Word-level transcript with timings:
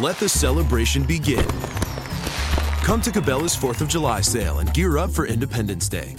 Let 0.00 0.16
the 0.18 0.28
celebration 0.28 1.02
begin. 1.02 1.44
Come 2.84 3.00
to 3.00 3.10
Cabela's 3.10 3.56
4th 3.56 3.80
of 3.80 3.88
July 3.88 4.20
sale 4.20 4.60
and 4.60 4.72
gear 4.72 4.96
up 4.96 5.10
for 5.10 5.26
Independence 5.26 5.88
Day. 5.88 6.14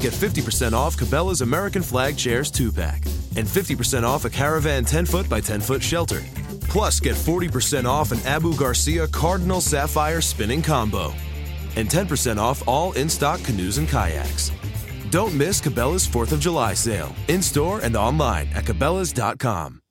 Get 0.00 0.14
50% 0.14 0.72
off 0.72 0.96
Cabela's 0.96 1.42
American 1.42 1.82
Flag 1.82 2.16
Chairs 2.16 2.50
2 2.50 2.72
pack 2.72 3.04
and 3.36 3.46
50% 3.46 4.04
off 4.04 4.24
a 4.24 4.30
Caravan 4.30 4.86
10 4.86 5.04
foot 5.04 5.28
by 5.28 5.38
10 5.38 5.60
foot 5.60 5.82
shelter. 5.82 6.22
Plus, 6.62 6.98
get 6.98 7.14
40% 7.14 7.84
off 7.84 8.10
an 8.10 8.20
Abu 8.24 8.56
Garcia 8.56 9.06
Cardinal 9.08 9.60
Sapphire 9.60 10.22
spinning 10.22 10.62
combo 10.62 11.12
and 11.76 11.90
10% 11.90 12.38
off 12.38 12.66
all 12.66 12.92
in 12.92 13.10
stock 13.10 13.42
canoes 13.44 13.76
and 13.76 13.86
kayaks. 13.86 14.50
Don't 15.10 15.34
miss 15.34 15.60
Cabela's 15.60 16.08
4th 16.08 16.32
of 16.32 16.40
July 16.40 16.72
sale 16.72 17.14
in 17.28 17.42
store 17.42 17.80
and 17.80 17.96
online 17.96 18.48
at 18.54 18.64
Cabela's.com. 18.64 19.83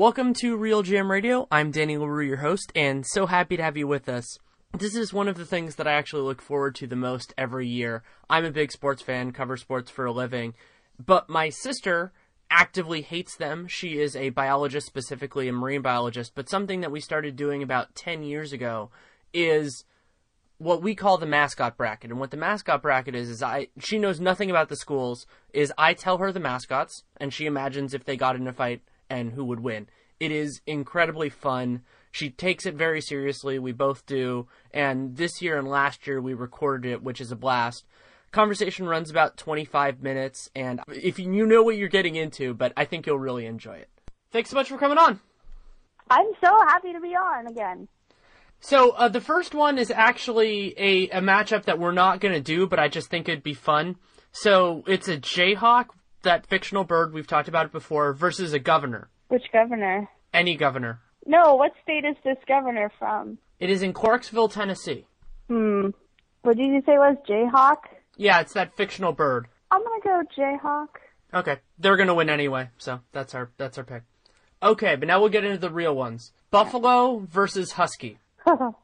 Welcome 0.00 0.32
to 0.40 0.56
RealGM 0.56 1.10
Radio. 1.10 1.46
I'm 1.50 1.72
Danny 1.72 1.98
Leroux, 1.98 2.24
your 2.24 2.38
host, 2.38 2.72
and 2.74 3.04
so 3.06 3.26
happy 3.26 3.58
to 3.58 3.62
have 3.62 3.76
you 3.76 3.86
with 3.86 4.08
us. 4.08 4.38
This 4.72 4.96
is 4.96 5.12
one 5.12 5.28
of 5.28 5.36
the 5.36 5.44
things 5.44 5.74
that 5.74 5.86
I 5.86 5.92
actually 5.92 6.22
look 6.22 6.40
forward 6.40 6.74
to 6.76 6.86
the 6.86 6.96
most 6.96 7.34
every 7.36 7.68
year. 7.68 8.02
I'm 8.30 8.46
a 8.46 8.50
big 8.50 8.72
sports 8.72 9.02
fan, 9.02 9.32
cover 9.32 9.58
sports 9.58 9.90
for 9.90 10.06
a 10.06 10.10
living, 10.10 10.54
but 10.98 11.28
my 11.28 11.50
sister 11.50 12.14
actively 12.50 13.02
hates 13.02 13.36
them. 13.36 13.66
She 13.68 14.00
is 14.00 14.16
a 14.16 14.30
biologist, 14.30 14.86
specifically 14.86 15.48
a 15.48 15.52
marine 15.52 15.82
biologist, 15.82 16.32
but 16.34 16.48
something 16.48 16.80
that 16.80 16.90
we 16.90 17.00
started 17.00 17.36
doing 17.36 17.62
about 17.62 17.94
10 17.94 18.22
years 18.22 18.54
ago 18.54 18.90
is 19.34 19.84
what 20.56 20.82
we 20.82 20.94
call 20.94 21.18
the 21.18 21.26
mascot 21.26 21.76
bracket. 21.76 22.10
And 22.10 22.18
what 22.18 22.30
the 22.30 22.38
mascot 22.38 22.80
bracket 22.80 23.14
is 23.14 23.28
is 23.28 23.42
I 23.42 23.68
she 23.78 23.98
knows 23.98 24.18
nothing 24.18 24.48
about 24.48 24.70
the 24.70 24.76
schools, 24.76 25.26
is 25.52 25.74
I 25.76 25.92
tell 25.92 26.16
her 26.16 26.32
the 26.32 26.40
mascots 26.40 27.04
and 27.18 27.34
she 27.34 27.44
imagines 27.44 27.92
if 27.92 28.06
they 28.06 28.16
got 28.16 28.36
in 28.36 28.48
a 28.48 28.54
fight 28.54 28.80
and 29.10 29.32
who 29.32 29.44
would 29.44 29.60
win. 29.60 29.88
It 30.18 30.30
is 30.30 30.60
incredibly 30.66 31.28
fun. 31.28 31.82
She 32.12 32.30
takes 32.30 32.66
it 32.66 32.74
very 32.74 33.00
seriously. 33.00 33.58
We 33.58 33.72
both 33.72 34.06
do. 34.06 34.48
And 34.72 35.16
this 35.16 35.42
year 35.42 35.58
and 35.58 35.68
last 35.68 36.06
year 36.06 36.20
we 36.20 36.34
recorded 36.34 36.90
it, 36.90 37.02
which 37.02 37.20
is 37.20 37.32
a 37.32 37.36
blast. 37.36 37.84
Conversation 38.32 38.86
runs 38.86 39.10
about 39.10 39.36
25 39.36 40.02
minutes, 40.02 40.50
and 40.54 40.80
if 40.86 41.18
you, 41.18 41.46
know 41.46 41.64
what 41.64 41.76
you're 41.76 41.88
getting 41.88 42.14
into, 42.14 42.54
but 42.54 42.72
I 42.76 42.84
think 42.84 43.04
you'll 43.04 43.18
really 43.18 43.44
enjoy 43.44 43.74
it. 43.74 43.88
Thanks 44.30 44.50
so 44.50 44.56
much 44.56 44.68
for 44.68 44.78
coming 44.78 44.98
on. 44.98 45.18
I'm 46.08 46.28
so 46.40 46.56
happy 46.68 46.92
to 46.92 47.00
be 47.00 47.08
on 47.08 47.48
again. 47.48 47.88
So 48.60 48.90
uh, 48.90 49.08
the 49.08 49.20
first 49.20 49.52
one 49.52 49.78
is 49.78 49.90
actually 49.90 50.74
a, 50.78 51.08
a 51.08 51.20
matchup 51.20 51.64
that 51.64 51.80
we're 51.80 51.90
not 51.90 52.20
going 52.20 52.34
to 52.34 52.40
do, 52.40 52.68
but 52.68 52.78
I 52.78 52.86
just 52.86 53.10
think 53.10 53.28
it'd 53.28 53.42
be 53.42 53.54
fun. 53.54 53.96
So 54.30 54.84
it's 54.86 55.08
a 55.08 55.16
Jayhawk, 55.16 55.86
that 56.22 56.46
fictional 56.46 56.84
bird 56.84 57.12
we've 57.12 57.26
talked 57.26 57.48
about 57.48 57.66
it 57.66 57.72
before, 57.72 58.12
versus 58.12 58.52
a 58.52 58.58
governor. 58.58 59.08
Which 59.28 59.44
governor? 59.52 60.08
Any 60.32 60.56
governor. 60.56 61.00
No, 61.26 61.54
what 61.54 61.72
state 61.82 62.04
is 62.04 62.16
this 62.24 62.38
governor 62.46 62.90
from? 62.98 63.38
It 63.58 63.70
is 63.70 63.82
in 63.82 63.92
Clarksville, 63.92 64.48
Tennessee. 64.48 65.06
Hmm. 65.48 65.90
What 66.42 66.56
did 66.56 66.66
you 66.66 66.82
say 66.86 66.92
was 66.96 67.16
Jayhawk? 67.28 67.78
Yeah, 68.16 68.40
it's 68.40 68.54
that 68.54 68.74
fictional 68.76 69.12
bird. 69.12 69.48
I'm 69.70 69.82
gonna 69.82 70.00
go 70.02 70.22
Jayhawk. 70.36 70.88
Okay, 71.32 71.58
they're 71.78 71.96
gonna 71.96 72.14
win 72.14 72.30
anyway, 72.30 72.70
so 72.78 73.00
that's 73.12 73.34
our 73.34 73.50
that's 73.56 73.78
our 73.78 73.84
pick. 73.84 74.02
Okay, 74.62 74.96
but 74.96 75.08
now 75.08 75.20
we'll 75.20 75.28
get 75.28 75.44
into 75.44 75.58
the 75.58 75.70
real 75.70 75.94
ones. 75.94 76.32
Buffalo 76.50 77.18
versus 77.18 77.72
Husky. 77.72 78.18
oh 78.46 78.74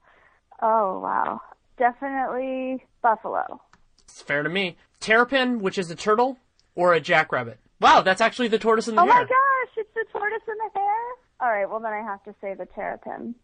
wow, 0.60 1.40
definitely 1.78 2.84
Buffalo. 3.02 3.60
It's 4.04 4.22
fair 4.22 4.42
to 4.42 4.48
me. 4.48 4.76
Terrapin, 5.00 5.60
which 5.60 5.78
is 5.78 5.90
a 5.90 5.96
turtle, 5.96 6.38
or 6.76 6.92
a 6.94 7.00
jackrabbit. 7.00 7.58
Wow, 7.80 8.02
that's 8.02 8.20
actually 8.20 8.48
the 8.48 8.58
tortoise 8.58 8.86
and 8.88 8.96
the 8.96 9.02
hare. 9.02 9.10
oh 9.10 9.14
hare. 9.14 9.24
my 9.24 9.28
gosh, 9.28 9.74
it's 9.76 9.94
the 9.94 10.04
tortoise 10.12 10.42
and 10.46 10.56
the 10.58 10.78
hare. 10.78 10.94
All 11.40 11.48
right, 11.50 11.68
well 11.68 11.80
then 11.80 11.92
I 11.92 12.02
have 12.02 12.22
to 12.24 12.34
say 12.40 12.54
the 12.54 12.66
terrapin. 12.66 13.34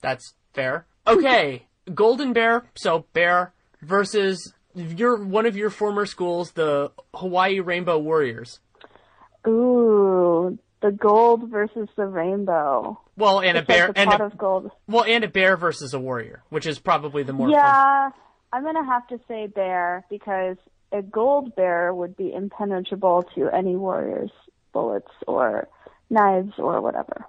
That's 0.00 0.34
fair. 0.54 0.86
Okay, 1.06 1.66
golden 1.94 2.32
bear, 2.32 2.64
so 2.76 3.06
bear 3.12 3.52
versus 3.82 4.54
your 4.74 5.22
one 5.22 5.44
of 5.46 5.56
your 5.56 5.68
former 5.70 6.06
schools, 6.06 6.52
the 6.52 6.92
Hawaii 7.14 7.60
Rainbow 7.60 7.98
Warriors. 7.98 8.60
Ooh, 9.46 10.58
the 10.80 10.92
gold 10.92 11.50
versus 11.50 11.88
the 11.96 12.06
rainbow. 12.06 12.98
Well, 13.16 13.40
and 13.40 13.58
a 13.58 13.60
It's 13.60 13.68
like 13.68 13.78
bear 13.78 13.92
the 13.92 13.98
and 13.98 14.10
a, 14.12 14.24
of 14.24 14.38
gold. 14.38 14.70
well, 14.86 15.04
and 15.04 15.24
a 15.24 15.28
bear 15.28 15.56
versus 15.56 15.92
a 15.94 15.98
warrior, 15.98 16.42
which 16.48 16.66
is 16.66 16.78
probably 16.78 17.22
the 17.24 17.32
more 17.32 17.48
fun. 17.48 17.54
Yeah, 17.54 18.10
I'm 18.52 18.62
gonna 18.64 18.84
have 18.86 19.06
to 19.08 19.20
say 19.28 19.48
bear 19.48 20.04
because 20.08 20.56
a 20.92 21.02
gold 21.02 21.54
bear 21.54 21.94
would 21.94 22.16
be 22.16 22.32
impenetrable 22.32 23.24
to 23.34 23.48
any 23.48 23.76
warrior's 23.76 24.30
bullets 24.72 25.10
or 25.26 25.68
knives 26.10 26.52
or 26.58 26.80
whatever. 26.80 27.26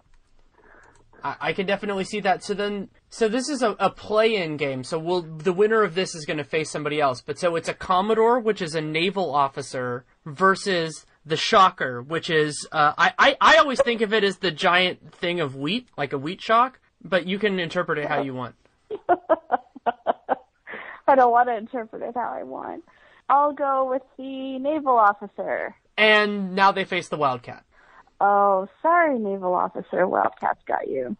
I, 1.24 1.35
I 1.40 1.53
can 1.53 1.66
definitely 1.66 2.03
see 2.03 2.19
that. 2.22 2.44
So 2.44 2.53
then, 2.53 2.90
so 3.09 3.28
this 3.28 3.50
is 3.50 3.62
a, 3.62 3.75
a 3.79 3.90
play-in 3.90 4.57
game. 4.57 4.84
So 4.84 5.00
we'll 5.00 5.22
the 5.22 5.53
winner 5.53 5.84
of 5.84 5.96
this 5.96 6.13
is 6.16 6.25
going 6.25 6.38
to 6.38 6.44
face 6.44 6.69
somebody 6.69 7.00
else. 7.00 7.22
But 7.22 7.40
so 7.40 7.56
it's 7.56 7.69
a 7.69 7.74
commodore, 7.74 8.40
which 8.40 8.62
is 8.62 8.75
a 8.75 8.81
naval 8.81 9.34
officer, 9.34 10.06
versus 10.25 11.06
the 11.25 11.38
shocker, 11.38 12.01
which 12.01 12.30
is 12.30 12.68
uh, 12.72 12.94
I, 12.97 13.13
I 13.18 13.38
I 13.40 13.57
always 13.57 13.81
think 13.81 14.01
of 14.01 14.13
it 14.13 14.24
as 14.24 14.38
the 14.38 14.51
giant 14.51 15.13
thing 15.13 15.40
of 15.40 15.56
wheat, 15.56 15.88
like 15.97 16.13
a 16.13 16.18
wheat 16.18 16.41
shock. 16.41 16.80
But 17.06 17.28
you 17.28 17.38
can 17.38 17.59
interpret 17.59 17.97
it 17.97 18.07
how 18.07 18.22
you 18.22 18.34
want. 18.34 18.56
I 21.06 21.16
don't 21.16 21.31
want 21.31 21.50
to 21.50 21.57
interpret 21.57 22.01
it 22.01 22.13
how 22.16 22.34
I 22.34 22.44
want. 22.44 22.84
I'll 23.29 23.53
go 23.53 23.89
with 23.89 24.01
the 24.17 24.59
naval 24.59 24.97
officer. 24.97 25.75
And 25.97 26.56
now 26.56 26.72
they 26.72 26.85
face 26.85 27.07
the 27.09 27.17
wildcat. 27.17 27.63
Oh, 28.19 28.67
sorry, 28.81 29.17
naval 29.19 29.53
officer. 29.53 30.07
Wildcats 30.07 30.61
got 30.67 30.88
you. 30.88 31.16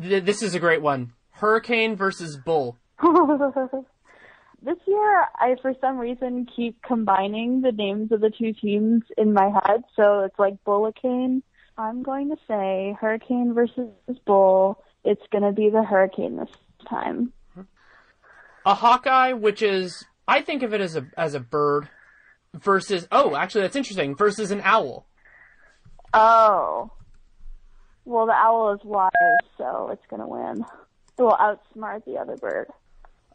Th- 0.00 0.22
This 0.24 0.42
is 0.42 0.54
a 0.54 0.60
great 0.60 0.82
one. 0.82 1.12
Hurricane 1.30 1.96
versus 1.96 2.36
bull. 2.36 2.76
this 3.02 4.78
year, 4.86 5.20
I 5.36 5.56
for 5.60 5.74
some 5.80 5.98
reason 5.98 6.46
keep 6.54 6.80
combining 6.82 7.60
the 7.60 7.72
names 7.72 8.12
of 8.12 8.20
the 8.20 8.30
two 8.30 8.52
teams 8.52 9.02
in 9.18 9.32
my 9.32 9.50
head, 9.64 9.82
so 9.96 10.20
it's 10.20 10.38
like 10.38 10.54
Bullicane. 10.64 11.42
I'm 11.76 12.02
going 12.02 12.30
to 12.30 12.36
say 12.46 12.96
Hurricane 13.00 13.52
versus 13.52 13.90
Bull. 14.26 14.82
It's 15.04 15.22
going 15.32 15.42
to 15.42 15.50
be 15.52 15.70
the 15.70 15.82
Hurricane 15.82 16.36
this 16.36 16.48
time. 16.88 17.32
a 18.64 18.74
hawkeye, 18.74 19.32
which 19.32 19.60
is 19.60 20.04
I 20.26 20.42
think 20.42 20.62
of 20.62 20.72
it 20.72 20.80
as 20.80 20.96
a 20.96 21.06
as 21.16 21.34
a 21.34 21.40
bird, 21.40 21.88
versus 22.54 23.06
oh, 23.12 23.36
actually 23.36 23.62
that's 23.62 23.76
interesting. 23.76 24.16
Versus 24.16 24.50
an 24.50 24.60
owl. 24.64 25.06
Oh. 26.12 26.90
Well, 28.06 28.26
the 28.26 28.32
owl 28.32 28.74
is 28.74 28.80
wise, 28.84 29.10
so 29.56 29.88
it's 29.90 30.04
going 30.10 30.20
to 30.20 30.28
win. 30.28 30.64
It 31.18 31.22
will 31.22 31.32
outsmart 31.32 32.04
the 32.04 32.18
other 32.18 32.36
bird. 32.36 32.68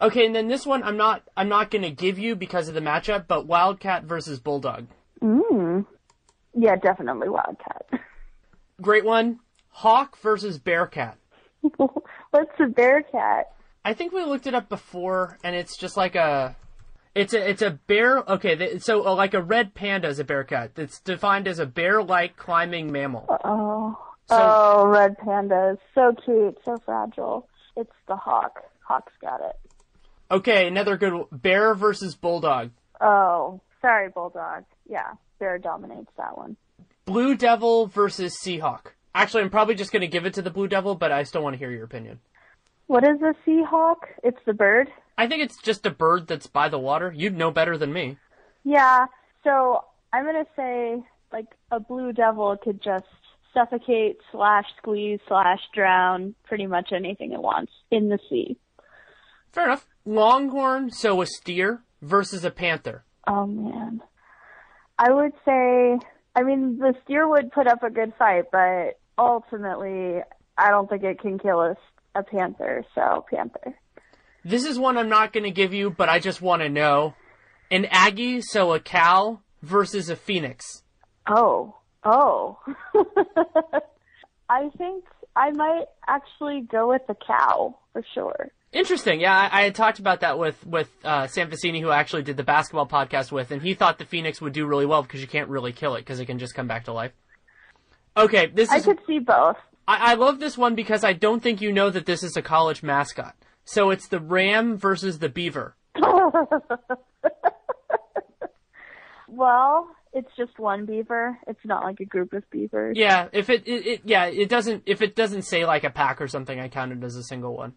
Okay, 0.02 0.26
and 0.26 0.36
then 0.36 0.48
this 0.48 0.66
one 0.66 0.84
I'm 0.84 0.96
not 0.96 1.24
I'm 1.36 1.50
not 1.50 1.72
gonna 1.72 1.92
give 1.92 2.18
you 2.18 2.36
because 2.36 2.70
of 2.70 2.74
the 2.74 2.80
matchup, 2.80 3.28
but 3.28 3.48
wildcat 3.48 4.06
versus 4.06 4.40
bulldog. 4.40 4.88
Mm. 5.22 5.86
Yeah, 6.56 6.76
definitely 6.78 7.30
Wildcat. 7.30 7.86
Great 8.82 9.06
one. 9.06 9.40
Hawk 9.70 10.18
versus 10.20 10.58
bearcat. 10.58 11.18
What's 11.62 12.60
a 12.60 12.68
bearcat? 12.68 13.52
I 13.84 13.94
think 13.94 14.14
we 14.14 14.24
looked 14.24 14.48
it 14.48 14.56
up 14.56 14.70
before, 14.70 15.38
and 15.44 15.56
it's 15.56 15.78
just 15.78 15.98
like 15.98 16.16
a. 16.16 16.56
It's 17.20 17.34
a 17.34 17.50
it's 17.50 17.62
a 17.62 17.72
bear. 17.72 18.20
Okay, 18.20 18.56
th- 18.56 18.82
so 18.82 19.06
uh, 19.06 19.14
like 19.14 19.34
a 19.34 19.42
red 19.42 19.74
panda 19.74 20.08
is 20.08 20.20
a 20.20 20.24
bear 20.24 20.46
cat. 20.46 20.72
It's 20.78 21.02
defined 21.02 21.50
as 21.50 21.60
a 21.60 21.66
bear-like 21.66 22.38
climbing 22.38 22.94
mammal. 22.94 23.26
Oh. 23.44 23.98
So- 24.30 24.38
oh, 24.40 24.88
red 24.88 25.18
pandas. 25.18 25.80
So 25.94 26.16
cute, 26.24 26.58
so 26.64 26.78
fragile. 26.86 27.50
It's 27.76 27.92
the 28.08 28.16
hawk. 28.16 28.64
Hawk's 28.88 29.12
got 29.22 29.42
it. 29.42 29.58
Okay, 30.32 30.68
another 30.68 30.96
good 30.96 31.14
one. 31.14 31.26
bear 31.32 31.76
versus 31.76 32.16
bulldog. 32.16 32.70
Oh, 33.02 33.60
sorry, 33.82 34.10
Bulldog. 34.10 34.64
Yeah, 34.88 35.14
bear 35.40 35.58
dominates 35.58 36.12
that 36.16 36.38
one. 36.38 36.56
Blue 37.04 37.36
devil 37.36 37.88
versus 37.88 38.38
seahawk. 38.42 38.92
Actually, 39.14 39.44
I'm 39.44 39.50
probably 39.50 39.76
just 39.76 39.92
gonna 39.92 40.08
give 40.08 40.26
it 40.26 40.36
to 40.36 40.42
the 40.42 40.52
blue 40.52 40.70
devil, 40.70 40.96
but 40.96 41.12
I 41.12 41.24
still 41.24 41.44
want 41.44 41.56
to 41.56 41.58
hear 41.58 41.72
your 41.72 41.84
opinion. 41.84 42.20
What 42.88 43.04
is 43.04 43.22
a 43.22 43.34
seahawk? 43.46 44.06
It's 44.24 44.40
the 44.46 44.54
bird? 44.54 44.90
I 45.20 45.28
think 45.28 45.44
it's 45.44 45.62
just 45.62 45.86
a 45.86 45.90
bird 45.90 46.28
that's 46.28 46.48
by 46.48 46.70
the 46.70 46.80
water. 46.80 47.14
You'd 47.14 47.36
know 47.36 47.52
better 47.52 47.78
than 47.78 47.92
me. 47.92 48.16
Yeah, 48.64 49.08
so 49.44 49.84
I'm 50.14 50.24
gonna 50.24 50.46
say, 50.56 51.04
like, 51.34 51.48
a 51.72 51.82
blue 51.82 52.14
devil 52.14 52.56
could 52.56 52.82
just 52.82 53.04
suffocate 53.54 54.20
slash 54.32 54.64
squeeze 54.78 55.20
slash 55.28 55.60
drown 55.76 56.36
pretty 56.46 56.68
much 56.68 56.94
anything 56.94 57.34
it 57.34 57.42
wants 57.42 57.74
in 57.92 58.08
the 58.08 58.18
sea. 58.30 58.58
Fair 59.52 59.66
enough. 59.66 59.86
Longhorn, 60.06 60.90
so 60.90 61.22
a 61.22 61.26
steer 61.26 61.84
versus 62.02 62.46
a 62.46 62.52
panther. 62.52 63.04
Oh 63.28 63.46
man. 63.46 64.02
I 64.98 65.12
would 65.12 65.34
say, 65.44 66.00
I 66.34 66.44
mean, 66.44 66.78
the 66.78 66.94
steer 67.04 67.28
would 67.28 67.52
put 67.52 67.68
up 67.68 67.84
a 67.84 67.90
good 67.90 68.14
fight, 68.18 68.46
but 68.54 68.98
ultimately, 69.18 70.22
I 70.58 70.70
don't 70.70 70.90
think 70.90 71.04
it 71.04 71.20
can 71.20 71.40
kill 71.40 71.60
a, 71.60 71.76
a 72.16 72.24
panther, 72.24 72.86
so 72.96 73.26
panther. 73.30 73.76
This 74.44 74.66
is 74.66 74.80
one 74.80 74.98
I'm 74.98 75.10
not 75.10 75.34
going 75.34 75.44
to 75.44 75.52
give 75.52 75.74
you, 75.74 75.90
but 75.90 76.10
I 76.10 76.20
just 76.20 76.42
want 76.42 76.62
to 76.62 76.70
know. 76.70 77.16
An 77.72 77.86
Aggie, 77.92 78.42
so 78.42 78.74
a 78.74 78.80
cow, 78.80 79.42
versus 79.62 80.10
a 80.10 80.16
phoenix. 80.16 80.84
Oh, 81.28 81.76
oh. 82.04 82.58
I 84.50 84.70
think 84.78 85.06
I 85.36 85.52
might 85.52 85.86
actually 86.08 86.62
go 86.62 86.90
with 86.90 87.06
the 87.08 87.16
cow 87.16 87.78
for 87.94 88.04
sure. 88.14 88.52
Interesting. 88.72 89.20
Yeah, 89.20 89.36
I, 89.36 89.62
I 89.62 89.64
had 89.64 89.76
talked 89.76 90.00
about 90.00 90.20
that 90.22 90.38
with 90.38 90.64
with 90.66 90.90
uh, 91.04 91.28
Sam 91.28 91.50
Vecenie, 91.50 91.82
who 91.82 91.90
I 91.90 91.98
actually 91.98 92.24
did 92.24 92.38
the 92.38 92.44
basketball 92.44 92.88
podcast 92.88 93.32
with, 93.32 93.52
and 93.52 93.62
he 93.62 93.74
thought 93.74 93.98
the 93.98 94.06
phoenix 94.06 94.42
would 94.42 94.54
do 94.54 94.66
really 94.66 94.86
well 94.86 95.02
because 95.02 95.22
you 95.22 95.28
can't 95.28 95.50
really 95.50 95.72
kill 95.72 95.96
it 95.96 96.02
because 96.02 96.20
it 96.20 96.26
can 96.26 96.38
just 96.38 96.54
come 96.54 96.68
back 96.68 96.86
to 96.86 96.94
life. 96.94 97.12
Okay, 98.16 98.48
this 98.48 98.70
I 98.70 98.78
is. 98.78 98.86
could 98.86 99.00
see 99.08 99.20
both. 99.20 99.58
I, 99.88 100.12
I 100.12 100.14
love 100.16 100.40
this 100.40 100.58
one 100.58 100.76
because 100.76 101.04
I 101.04 101.14
don't 101.14 101.42
think 101.42 101.62
you 101.62 101.72
know 101.72 101.90
that 101.90 102.06
this 102.06 102.22
is 102.22 102.38
a 102.38 102.44
college 102.44 102.84
mascot. 102.84 103.36
So 103.72 103.92
it's 103.92 104.08
the 104.08 104.20
ram 104.20 104.78
versus 104.78 105.20
the 105.20 105.30
beaver. 105.30 105.76
well, 109.28 109.88
it's 110.12 110.32
just 110.36 110.58
one 110.58 110.88
beaver. 110.88 111.38
It's 111.46 111.64
not 111.64 111.84
like 111.84 112.00
a 112.00 112.06
group 112.06 112.34
of 112.34 112.50
beavers. 112.50 112.98
Yeah, 112.98 113.28
if 113.32 113.52
it, 113.52 113.68
it, 113.68 113.86
it 113.86 114.02
yeah, 114.06 114.26
it 114.26 114.50
doesn't 114.50 114.82
if 114.88 115.04
it 115.04 115.16
doesn't 115.16 115.44
say 115.44 115.68
like 115.68 115.84
a 115.84 115.92
pack 115.92 116.20
or 116.20 116.28
something, 116.28 116.60
I 116.60 116.68
count 116.68 116.94
it 116.94 117.04
as 117.04 117.16
a 117.16 117.22
single 117.22 117.56
one. 117.56 117.74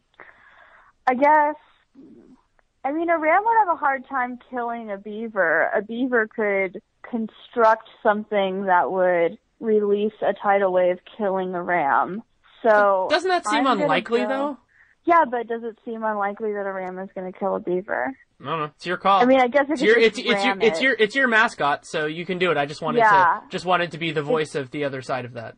I 1.07 1.13
guess. 1.13 1.57
I 2.83 2.93
mean, 2.93 3.11
a 3.11 3.19
ram 3.19 3.43
would 3.45 3.59
have 3.59 3.77
a 3.77 3.79
hard 3.79 4.09
time 4.09 4.39
killing 4.49 4.91
a 4.91 4.97
beaver. 4.97 5.71
A 5.77 5.83
beaver 5.83 6.27
could 6.27 6.81
construct 7.03 7.91
something 8.03 8.65
that 8.65 8.91
would 8.91 9.37
release 9.61 10.15
a 10.23 10.33
tidal 10.33 10.73
wave 10.73 11.01
killing 11.19 11.55
a 11.55 11.63
ram. 11.63 12.23
So 12.63 13.09
Doesn't 13.11 13.29
that 13.29 13.47
seem 13.47 13.67
I'm 13.67 13.83
unlikely 13.83 14.23
go- 14.23 14.29
though? 14.29 14.57
Yeah, 15.05 15.25
but 15.29 15.49
does 15.49 15.63
it 15.65 15.79
seem 15.85 16.05
unlikely 16.05 16.53
that 16.53 16.67
a 16.67 16.73
ram 16.73 16.99
is 16.99 17.09
going 17.15 17.31
to 17.33 17.37
kill 17.37 17.57
a 17.57 17.61
beaver? 17.61 18.15
I 18.41 18.45
don't 18.45 18.59
know. 18.59 18.65
It's 18.77 18.87
your 18.87 18.97
call. 18.97 19.21
I 19.21 19.25
mean, 19.25 19.41
I 19.41 19.49
guess 19.49 19.67
it 19.69 19.73
it's 19.75 19.83
your 19.83 19.99
it's, 19.99 20.19
it's 20.19 20.45
your 20.45 20.57
it's 20.61 20.81
your 20.81 20.97
it's 20.99 21.15
your 21.15 21.29
mascot, 21.29 21.87
so 21.87 22.07
you 22.07 22.27
can 22.27 22.39
do 22.39 22.51
it. 22.51 22.57
I 22.57 22.67
just 22.67 22.83
wanted 22.83 22.99
Yeah. 22.99 23.41
to 23.43 23.49
just 23.51 23.65
wanted 23.65 23.93
to 23.93 23.99
be 23.99 24.11
the 24.13 24.23
voice 24.23 24.55
of 24.55 24.71
the 24.71 24.85
other 24.85 25.03
side 25.03 25.25
of 25.25 25.35
that. 25.35 25.57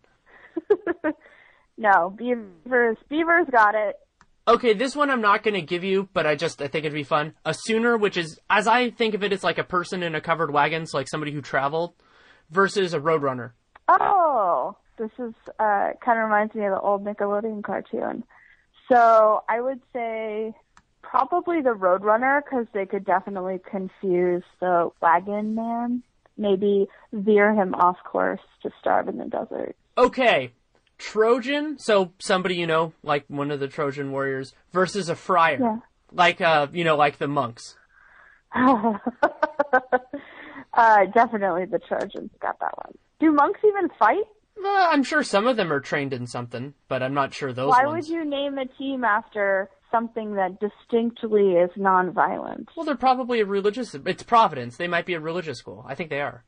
no, 1.78 2.10
beavers. 2.10 2.96
Beavers 3.08 3.46
got 3.50 3.74
it. 3.74 3.96
Okay, 4.46 4.74
this 4.74 4.94
one 4.94 5.08
I'm 5.10 5.22
not 5.22 5.42
going 5.42 5.54
to 5.54 5.62
give 5.62 5.84
you, 5.84 6.08
but 6.12 6.26
I 6.26 6.34
just 6.36 6.60
I 6.60 6.68
think 6.68 6.84
it'd 6.84 6.94
be 6.94 7.02
fun. 7.04 7.34
A 7.46 7.54
Sooner, 7.54 7.96
which 7.96 8.16
is 8.18 8.38
as 8.50 8.66
I 8.66 8.90
think 8.90 9.14
of 9.14 9.22
it, 9.24 9.32
it's 9.32 9.44
like 9.44 9.58
a 9.58 9.64
person 9.64 10.02
in 10.02 10.14
a 10.14 10.20
covered 10.20 10.52
wagon, 10.52 10.86
so 10.86 10.98
like 10.98 11.08
somebody 11.08 11.32
who 11.32 11.40
traveled, 11.40 11.94
versus 12.50 12.92
a 12.92 13.00
Roadrunner. 13.00 13.52
Oh, 13.88 14.76
this 14.98 15.10
is 15.18 15.32
uh, 15.58 15.90
kind 16.04 16.18
of 16.18 16.24
reminds 16.24 16.54
me 16.54 16.64
of 16.66 16.72
the 16.72 16.80
old 16.80 17.04
Nickelodeon 17.04 17.62
cartoon. 17.64 18.24
So 18.90 19.42
I 19.48 19.60
would 19.60 19.80
say 19.92 20.54
probably 21.02 21.60
the 21.60 21.70
Roadrunner 21.70 22.40
because 22.44 22.66
they 22.74 22.86
could 22.86 23.04
definitely 23.04 23.60
confuse 23.70 24.42
the 24.60 24.90
wagon 25.00 25.54
man. 25.54 26.02
Maybe 26.36 26.88
veer 27.12 27.54
him 27.54 27.74
off 27.74 27.96
course 28.04 28.40
to 28.62 28.70
starve 28.80 29.08
in 29.08 29.18
the 29.18 29.26
desert. 29.26 29.76
Okay, 29.96 30.50
Trojan, 30.98 31.78
so 31.78 32.12
somebody 32.18 32.56
you 32.56 32.66
know, 32.66 32.92
like 33.04 33.24
one 33.28 33.52
of 33.52 33.60
the 33.60 33.68
Trojan 33.68 34.10
warriors, 34.10 34.52
versus 34.72 35.08
a 35.08 35.14
friar, 35.14 35.58
Yeah. 35.60 35.76
like 36.12 36.40
uh, 36.40 36.66
you 36.72 36.82
know, 36.82 36.96
like 36.96 37.18
the 37.18 37.28
monks. 37.28 37.76
uh, 38.54 38.94
definitely 41.12 41.66
the 41.66 41.78
Trojans 41.86 42.30
got 42.40 42.58
that 42.60 42.76
one. 42.76 42.94
Do 43.20 43.30
monks 43.32 43.60
even 43.64 43.88
fight? 43.98 44.24
Well, 44.56 44.88
I'm 44.90 45.02
sure 45.02 45.22
some 45.22 45.46
of 45.46 45.56
them 45.56 45.72
are 45.72 45.80
trained 45.80 46.12
in 46.12 46.26
something, 46.26 46.74
but 46.88 47.02
I'm 47.02 47.14
not 47.14 47.34
sure 47.34 47.52
those 47.52 47.72
are 47.72 47.84
Why 47.84 47.86
ones. 47.86 48.08
would 48.08 48.14
you 48.14 48.24
name 48.24 48.58
a 48.58 48.66
team 48.66 49.04
after 49.04 49.68
something 49.90 50.34
that 50.34 50.58
distinctly 50.60 51.52
is 51.52 51.70
nonviolent? 51.76 52.68
Well, 52.76 52.86
they're 52.86 52.96
probably 52.96 53.40
a 53.40 53.46
religious. 53.46 53.94
It's 53.94 54.22
Providence. 54.22 54.76
They 54.76 54.88
might 54.88 55.06
be 55.06 55.14
a 55.14 55.20
religious 55.20 55.58
school. 55.58 55.84
I 55.88 55.94
think 55.94 56.10
they 56.10 56.20
are. 56.20 56.44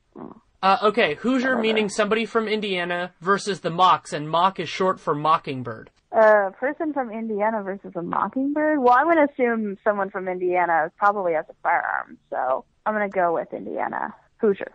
Uh, 0.63 0.79
okay, 0.83 1.15
Hoosier 1.17 1.59
meaning 1.59 1.89
somebody 1.89 2.25
from 2.25 2.49
Indiana 2.49 3.13
versus 3.21 3.61
the 3.61 3.71
Mocks, 3.71 4.13
and 4.13 4.29
Mock 4.29 4.59
is 4.59 4.69
short 4.69 4.99
for 4.99 5.15
Mockingbird. 5.15 5.91
A 6.13 6.51
person 6.53 6.93
from 6.93 7.11
Indiana 7.11 7.63
versus 7.63 7.93
a 7.95 8.03
mockingbird? 8.03 8.79
Well, 8.79 8.95
I'm 8.95 9.05
going 9.05 9.19
to 9.19 9.33
assume 9.33 9.77
someone 9.85 10.09
from 10.09 10.29
Indiana 10.29 10.91
probably 10.97 11.35
has 11.35 11.45
a 11.51 11.55
firearm, 11.63 12.17
so 12.31 12.65
I'm 12.87 12.95
going 12.95 13.11
to 13.11 13.15
go 13.15 13.35
with 13.35 13.53
Indiana. 13.53 14.15
Hoosier. 14.39 14.73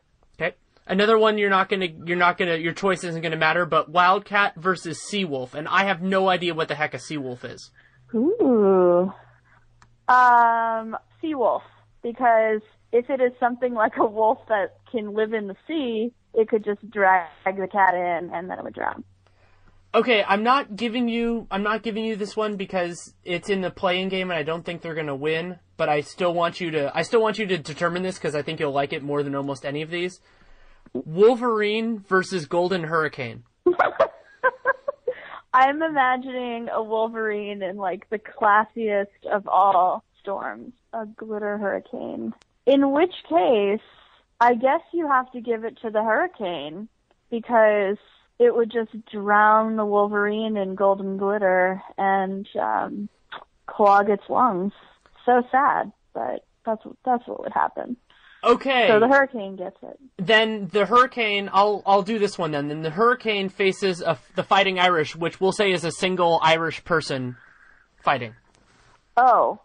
Another 0.87 1.17
one 1.17 1.37
you're 1.37 1.49
not 1.49 1.69
gonna, 1.69 1.87
you're 2.05 2.17
not 2.17 2.37
gonna, 2.37 2.57
your 2.57 2.73
choice 2.73 3.03
isn't 3.03 3.21
gonna 3.21 3.37
matter. 3.37 3.65
But 3.65 3.89
Wildcat 3.89 4.55
versus 4.55 4.99
Seawolf, 5.11 5.53
and 5.53 5.67
I 5.67 5.85
have 5.85 6.01
no 6.01 6.29
idea 6.29 6.53
what 6.53 6.67
the 6.67 6.75
heck 6.75 6.93
a 6.93 6.97
Seawolf 6.97 7.43
is. 7.45 7.71
Ooh. 8.13 9.13
Um, 10.07 10.97
seawolf. 11.23 11.61
Because 12.03 12.61
if 12.91 13.09
it 13.09 13.21
is 13.21 13.31
something 13.39 13.73
like 13.73 13.97
a 13.97 14.05
wolf 14.05 14.39
that 14.49 14.77
can 14.91 15.13
live 15.13 15.33
in 15.33 15.47
the 15.47 15.55
sea, 15.67 16.11
it 16.33 16.49
could 16.49 16.65
just 16.65 16.89
drag 16.89 17.27
the 17.45 17.67
cat 17.67 17.93
in 17.93 18.31
and 18.33 18.49
then 18.49 18.57
it 18.57 18.63
would 18.63 18.73
drown. 18.73 19.03
Okay, 19.93 20.23
I'm 20.25 20.43
not 20.43 20.77
giving 20.77 21.09
you, 21.09 21.47
I'm 21.51 21.63
not 21.63 21.83
giving 21.83 22.05
you 22.05 22.15
this 22.15 22.35
one 22.35 22.55
because 22.55 23.13
it's 23.25 23.49
in 23.49 23.59
the 23.59 23.69
play-in 23.69 24.07
game, 24.07 24.31
and 24.31 24.39
I 24.39 24.43
don't 24.43 24.63
think 24.63 24.81
they're 24.81 24.95
gonna 24.95 25.15
win. 25.15 25.59
But 25.75 25.89
I 25.89 26.01
still 26.01 26.33
want 26.33 26.61
you 26.61 26.71
to, 26.71 26.95
I 26.95 27.01
still 27.01 27.21
want 27.21 27.37
you 27.37 27.45
to 27.47 27.57
determine 27.57 28.01
this 28.01 28.15
because 28.15 28.33
I 28.33 28.41
think 28.41 28.59
you'll 28.59 28.71
like 28.71 28.93
it 28.93 29.03
more 29.03 29.21
than 29.21 29.35
almost 29.35 29.65
any 29.65 29.81
of 29.81 29.89
these. 29.89 30.21
Wolverine 30.93 31.99
versus 31.99 32.45
Golden 32.45 32.83
Hurricane. 32.83 33.43
I'm 35.53 35.81
imagining 35.81 36.69
a 36.69 36.81
Wolverine 36.81 37.61
in 37.61 37.77
like 37.77 38.09
the 38.09 38.19
classiest 38.19 39.07
of 39.29 39.47
all 39.47 40.03
storms, 40.21 40.73
a 40.93 41.05
glitter 41.05 41.57
hurricane. 41.57 42.33
In 42.65 42.91
which 42.91 43.13
case, 43.27 43.81
I 44.39 44.53
guess 44.55 44.81
you 44.93 45.07
have 45.07 45.31
to 45.33 45.41
give 45.41 45.65
it 45.65 45.77
to 45.81 45.89
the 45.89 46.03
hurricane 46.03 46.87
because 47.29 47.97
it 48.39 48.55
would 48.55 48.71
just 48.71 48.91
drown 49.11 49.75
the 49.75 49.85
Wolverine 49.85 50.57
in 50.57 50.75
golden 50.75 51.17
glitter 51.17 51.81
and 51.97 52.47
um, 52.59 53.09
clog 53.67 54.09
its 54.09 54.23
lungs. 54.29 54.73
So 55.25 55.43
sad, 55.51 55.91
but 56.13 56.45
that's 56.65 56.81
that's 57.05 57.27
what 57.27 57.41
would 57.43 57.53
happen. 57.53 57.97
Okay. 58.43 58.87
So 58.87 58.99
the 58.99 59.07
hurricane 59.07 59.55
gets 59.55 59.77
it. 59.83 59.99
then 60.17 60.67
the 60.73 60.85
hurricane 60.87 61.49
i'll 61.53 61.83
i'll 61.85 62.01
do 62.01 62.17
this 62.17 62.37
one 62.39 62.51
then 62.51 62.67
then 62.69 62.81
the 62.81 62.89
hurricane 62.89 63.49
faces 63.49 64.01
a, 64.01 64.17
the 64.35 64.41
fighting 64.43 64.79
irish 64.79 65.15
which 65.15 65.39
we'll 65.39 65.51
say 65.51 65.71
is 65.71 65.83
a 65.83 65.91
single 65.91 66.39
irish 66.41 66.83
person 66.83 67.37
fighting 68.03 68.33
Oh, 69.17 69.59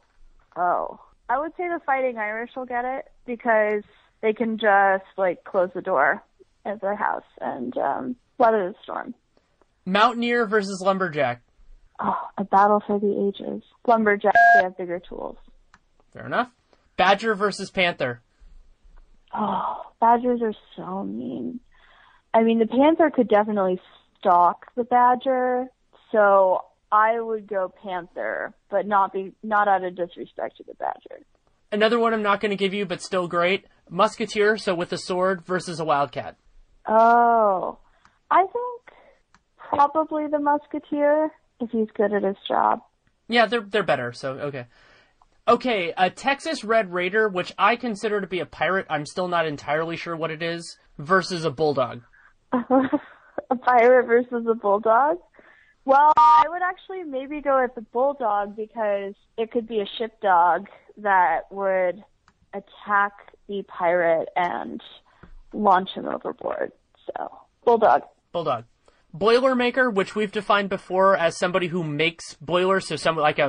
oh. 0.57 1.01
I 1.29 1.39
would 1.39 1.53
say 1.57 1.69
the 1.69 1.81
Fighting 1.87 2.19
Irish 2.19 2.51
will 2.57 2.67
get 2.67 2.85
it 2.85 3.07
because 3.27 3.83
they 4.23 4.33
can 4.33 4.59
just 4.59 5.05
like 5.17 5.43
close 5.45 5.71
the 5.75 5.81
door 5.83 6.23
at 6.65 6.81
their 6.81 6.97
house 6.97 7.25
and 7.41 7.77
um, 7.79 8.17
weather 8.39 8.69
the 8.71 8.75
storm. 8.83 9.15
mountaineer 9.85 10.47
versus 10.47 10.81
lumberjack 10.85 11.43
Oh, 11.99 12.17
a 12.37 12.45
battle 12.45 12.83
for 12.87 12.99
the 13.01 13.29
ages. 13.29 13.63
Lumberjacks 13.87 14.37
they 14.57 14.65
have 14.65 14.77
bigger 14.77 15.01
tools. 15.01 15.37
fair 16.13 16.27
enough 16.27 16.51
badger 16.97 17.35
versus 17.35 17.71
panther 17.71 18.21
Oh, 19.39 19.83
badgers 20.01 20.41
are 20.43 20.55
so 20.77 21.05
mean. 21.05 21.61
I 22.33 22.43
mean, 22.43 22.59
the 22.59 22.67
panther 22.67 23.11
could 23.11 23.29
definitely 23.29 23.81
stalk 24.19 24.67
the 24.77 24.85
badger, 24.85 25.67
so 26.13 26.63
I 26.91 27.21
would 27.21 27.47
go 27.47 27.73
panther, 27.83 28.55
but 28.71 28.87
not 28.87 29.13
be 29.13 29.33
not 29.43 29.69
out 29.69 29.85
of 29.85 29.95
disrespect 29.97 30.57
to 30.59 30.63
the 30.65 30.75
badger. 30.75 31.25
another 31.73 31.99
one 31.99 32.15
i'm 32.15 32.23
not 32.23 32.41
going 32.41 32.51
to 32.51 32.57
give 32.57 32.73
you 32.73 32.87
but 32.87 33.03
still 33.03 33.27
great 33.27 33.67
musketeer 33.91 34.57
so 34.57 34.73
with 34.75 34.93
a 34.93 34.99
sword 34.99 35.45
versus 35.45 35.81
a 35.81 35.85
wildcat 35.85 36.37
Oh, 36.89 37.79
I 38.31 38.43
think 38.43 38.83
probably 39.59 40.29
the 40.29 40.39
musketeer 40.39 41.31
if 41.61 41.71
he's 41.71 41.89
good 41.97 42.13
at 42.13 42.23
his 42.23 42.37
job. 42.47 42.81
yeah 43.29 43.47
they're 43.47 43.61
they're 43.73 43.83
better 43.83 44.13
so 44.13 44.35
okay 44.49 44.67
okay 45.49 45.93
a 45.97 46.11
texas 46.11 46.65
red 46.65 46.93
raider 46.93 47.29
which 47.29 47.53
i 47.59 47.77
consider 47.77 48.21
to 48.21 48.27
be 48.27 48.41
a 48.41 48.47
pirate 48.47 48.87
i'm 48.91 49.07
still 49.07 49.29
not 49.29 49.47
entirely 49.47 49.97
sure 49.97 50.17
what 50.17 50.31
it 50.31 50.43
is 50.43 50.79
versus 50.99 51.45
a 51.45 51.51
bulldog 51.51 52.03
a 53.51 53.57
pirate 53.57 54.07
versus 54.07 54.47
a 54.49 54.55
bulldog. 54.55 55.19
Well, 55.85 56.13
I 56.17 56.45
would 56.49 56.63
actually 56.63 57.05
maybe 57.05 57.41
go 57.41 57.63
with 57.63 57.75
the 57.75 57.83
bulldog 57.83 58.57
because 58.57 59.15
it 59.39 59.53
could 59.53 59.69
be 59.69 59.81
a 59.81 59.87
ship 59.99 60.21
dog 60.21 60.67
that 60.97 61.43
would 61.51 62.03
attack 62.53 63.13
the 63.49 63.63
pirate 63.69 64.29
and 64.35 64.81
launch 65.53 65.91
him 65.95 66.07
overboard. 66.07 66.73
So, 67.07 67.31
bulldog. 67.65 68.03
Bulldog. 68.33 68.65
Boilermaker, 69.19 69.93
which 69.93 70.15
we've 70.15 70.33
defined 70.33 70.69
before 70.69 71.17
as 71.17 71.37
somebody 71.37 71.69
who 71.69 71.83
makes 71.83 72.35
boilers, 72.35 72.89
so 72.89 72.97
some 72.97 73.17
like 73.17 73.39
a, 73.39 73.49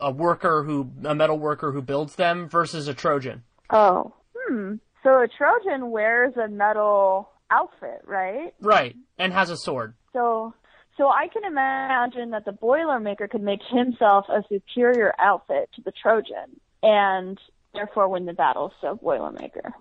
a 0.00 0.08
a 0.08 0.10
worker 0.10 0.64
who 0.64 0.90
a 1.04 1.14
metal 1.14 1.38
worker 1.38 1.72
who 1.72 1.82
builds 1.82 2.16
them 2.16 2.48
versus 2.48 2.88
a 2.88 2.94
Trojan. 2.94 3.42
Oh, 3.70 4.14
hmm. 4.34 4.74
So 5.02 5.10
a 5.22 5.28
Trojan 5.28 5.90
wears 5.90 6.34
a 6.36 6.48
metal 6.48 7.28
outfit, 7.50 8.02
right? 8.04 8.54
Right, 8.60 8.96
and 9.18 9.32
has 9.32 9.50
a 9.50 9.56
sword. 9.56 9.94
So, 10.12 10.54
so 10.96 11.08
I 11.08 11.28
can 11.28 11.44
imagine 11.44 12.30
that 12.30 12.44
the 12.44 12.52
Boilermaker 12.52 13.28
could 13.28 13.42
make 13.42 13.60
himself 13.70 14.26
a 14.28 14.42
superior 14.48 15.12
outfit 15.18 15.70
to 15.76 15.82
the 15.82 15.92
Trojan, 15.92 16.60
and 16.82 17.38
therefore 17.74 18.08
win 18.08 18.26
the 18.26 18.32
battle. 18.32 18.72
So 18.80 18.98
Boilermaker. 19.02 19.72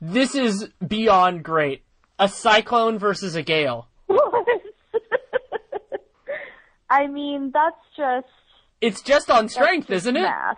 This 0.00 0.34
is 0.34 0.68
beyond 0.86 1.42
great. 1.42 1.82
A 2.18 2.28
cyclone 2.28 2.98
versus 2.98 3.34
a 3.34 3.42
gale. 3.42 3.88
I 6.90 7.06
mean, 7.06 7.50
that's 7.52 7.76
just 7.96 8.26
It's 8.80 9.02
just 9.02 9.30
on 9.30 9.48
strength, 9.48 9.88
just 9.88 9.98
isn't 10.04 10.16
it? 10.16 10.22
Math. 10.22 10.56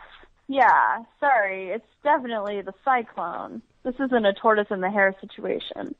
Yeah, 0.48 1.04
sorry, 1.20 1.68
it's 1.68 1.86
definitely 2.02 2.60
the 2.62 2.72
cyclone. 2.84 3.62
This 3.84 3.94
isn't 3.94 4.26
a 4.26 4.32
tortoise 4.32 4.66
and 4.70 4.82
the 4.82 4.90
hare 4.90 5.14
situation. 5.20 5.94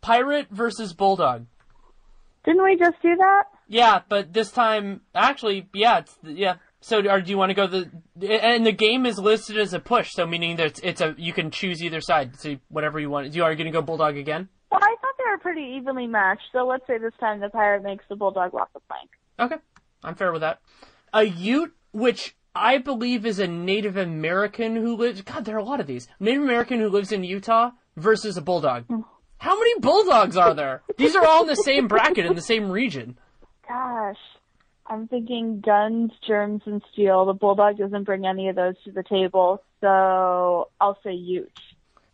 Pirate 0.00 0.46
versus 0.50 0.92
bulldog. 0.92 1.46
Didn't 2.44 2.62
we 2.62 2.76
just 2.76 3.02
do 3.02 3.16
that? 3.16 3.44
Yeah, 3.68 4.00
but 4.08 4.32
this 4.32 4.52
time, 4.52 5.00
actually, 5.14 5.68
yeah, 5.74 5.98
it's, 5.98 6.16
yeah. 6.22 6.54
So, 6.80 6.98
or 6.98 7.20
do 7.20 7.30
you 7.30 7.36
want 7.36 7.50
to 7.50 7.54
go 7.54 7.66
the? 7.66 7.90
And 8.30 8.64
the 8.64 8.70
game 8.70 9.06
is 9.06 9.18
listed 9.18 9.58
as 9.58 9.74
a 9.74 9.80
push, 9.80 10.12
so 10.12 10.24
meaning 10.24 10.54
that 10.56 10.66
it's, 10.66 10.80
it's 10.84 11.00
a 11.00 11.16
you 11.18 11.32
can 11.32 11.50
choose 11.50 11.82
either 11.82 12.00
side. 12.00 12.38
So 12.38 12.56
whatever 12.68 13.00
you 13.00 13.10
want. 13.10 13.34
You 13.34 13.42
are 13.42 13.56
going 13.56 13.66
to 13.66 13.72
go 13.72 13.82
bulldog 13.82 14.16
again? 14.16 14.48
Well, 14.70 14.80
I 14.80 14.94
were 15.36 15.42
pretty 15.42 15.76
evenly 15.76 16.06
matched. 16.06 16.48
So 16.52 16.66
let's 16.66 16.86
say 16.86 16.98
this 16.98 17.12
time 17.20 17.40
the 17.40 17.48
pirate 17.48 17.82
makes 17.82 18.04
the 18.08 18.16
bulldog 18.16 18.52
walk 18.52 18.72
the 18.72 18.80
plank. 18.80 19.10
Okay, 19.38 19.62
I'm 20.02 20.14
fair 20.14 20.32
with 20.32 20.40
that. 20.40 20.60
A 21.12 21.24
Ute, 21.24 21.74
which 21.92 22.36
I 22.54 22.78
believe 22.78 23.26
is 23.26 23.38
a 23.38 23.46
Native 23.46 23.96
American 23.96 24.76
who 24.76 24.96
lives. 24.96 25.22
God, 25.22 25.44
there 25.44 25.56
are 25.56 25.60
a 25.60 25.64
lot 25.64 25.80
of 25.80 25.86
these. 25.86 26.08
Native 26.20 26.42
American 26.42 26.80
who 26.80 26.88
lives 26.88 27.12
in 27.12 27.24
Utah 27.24 27.72
versus 27.96 28.36
a 28.36 28.42
bulldog. 28.42 28.84
Hmm. 28.86 29.00
How 29.38 29.58
many 29.58 29.78
bulldogs 29.80 30.36
are 30.36 30.54
there? 30.54 30.82
These 30.96 31.14
are 31.14 31.24
all 31.26 31.42
in 31.42 31.48
the 31.48 31.56
same 31.56 31.88
bracket 31.88 32.24
in 32.24 32.34
the 32.34 32.42
same 32.42 32.70
region. 32.70 33.18
Gosh, 33.68 34.16
I'm 34.86 35.08
thinking 35.08 35.60
guns, 35.60 36.12
germs, 36.26 36.62
and 36.64 36.82
steel. 36.92 37.26
The 37.26 37.34
bulldog 37.34 37.76
doesn't 37.76 38.04
bring 38.04 38.24
any 38.24 38.48
of 38.48 38.56
those 38.56 38.74
to 38.84 38.92
the 38.92 39.02
table, 39.02 39.62
so 39.82 40.70
I'll 40.80 40.98
say 41.04 41.12
Ute. 41.12 41.52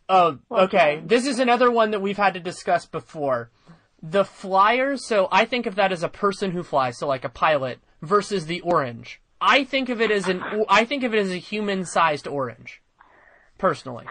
Oh, 0.09 0.39
okay. 0.51 1.01
This 1.05 1.25
is 1.25 1.39
another 1.39 1.71
one 1.71 1.91
that 1.91 2.01
we've 2.01 2.17
had 2.17 2.33
to 2.33 2.39
discuss 2.39 2.85
before. 2.85 3.49
The 4.01 4.25
flyers, 4.25 5.05
so 5.07 5.27
I 5.31 5.45
think 5.45 5.65
of 5.65 5.75
that 5.75 5.91
as 5.91 6.03
a 6.03 6.09
person 6.09 6.51
who 6.51 6.63
flies, 6.63 6.97
so 6.97 7.07
like 7.07 7.23
a 7.23 7.29
pilot, 7.29 7.79
versus 8.01 8.45
the 8.45 8.61
orange. 8.61 9.21
I 9.39 9.63
think 9.63 9.89
of 9.89 10.01
it 10.01 10.11
as 10.11 10.27
an, 10.27 10.41
I 10.69 10.85
think 10.85 11.03
of 11.03 11.13
it 11.13 11.19
as 11.19 11.31
a 11.31 11.37
human-sized 11.37 12.27
orange. 12.27 12.81
Personally. 13.57 14.05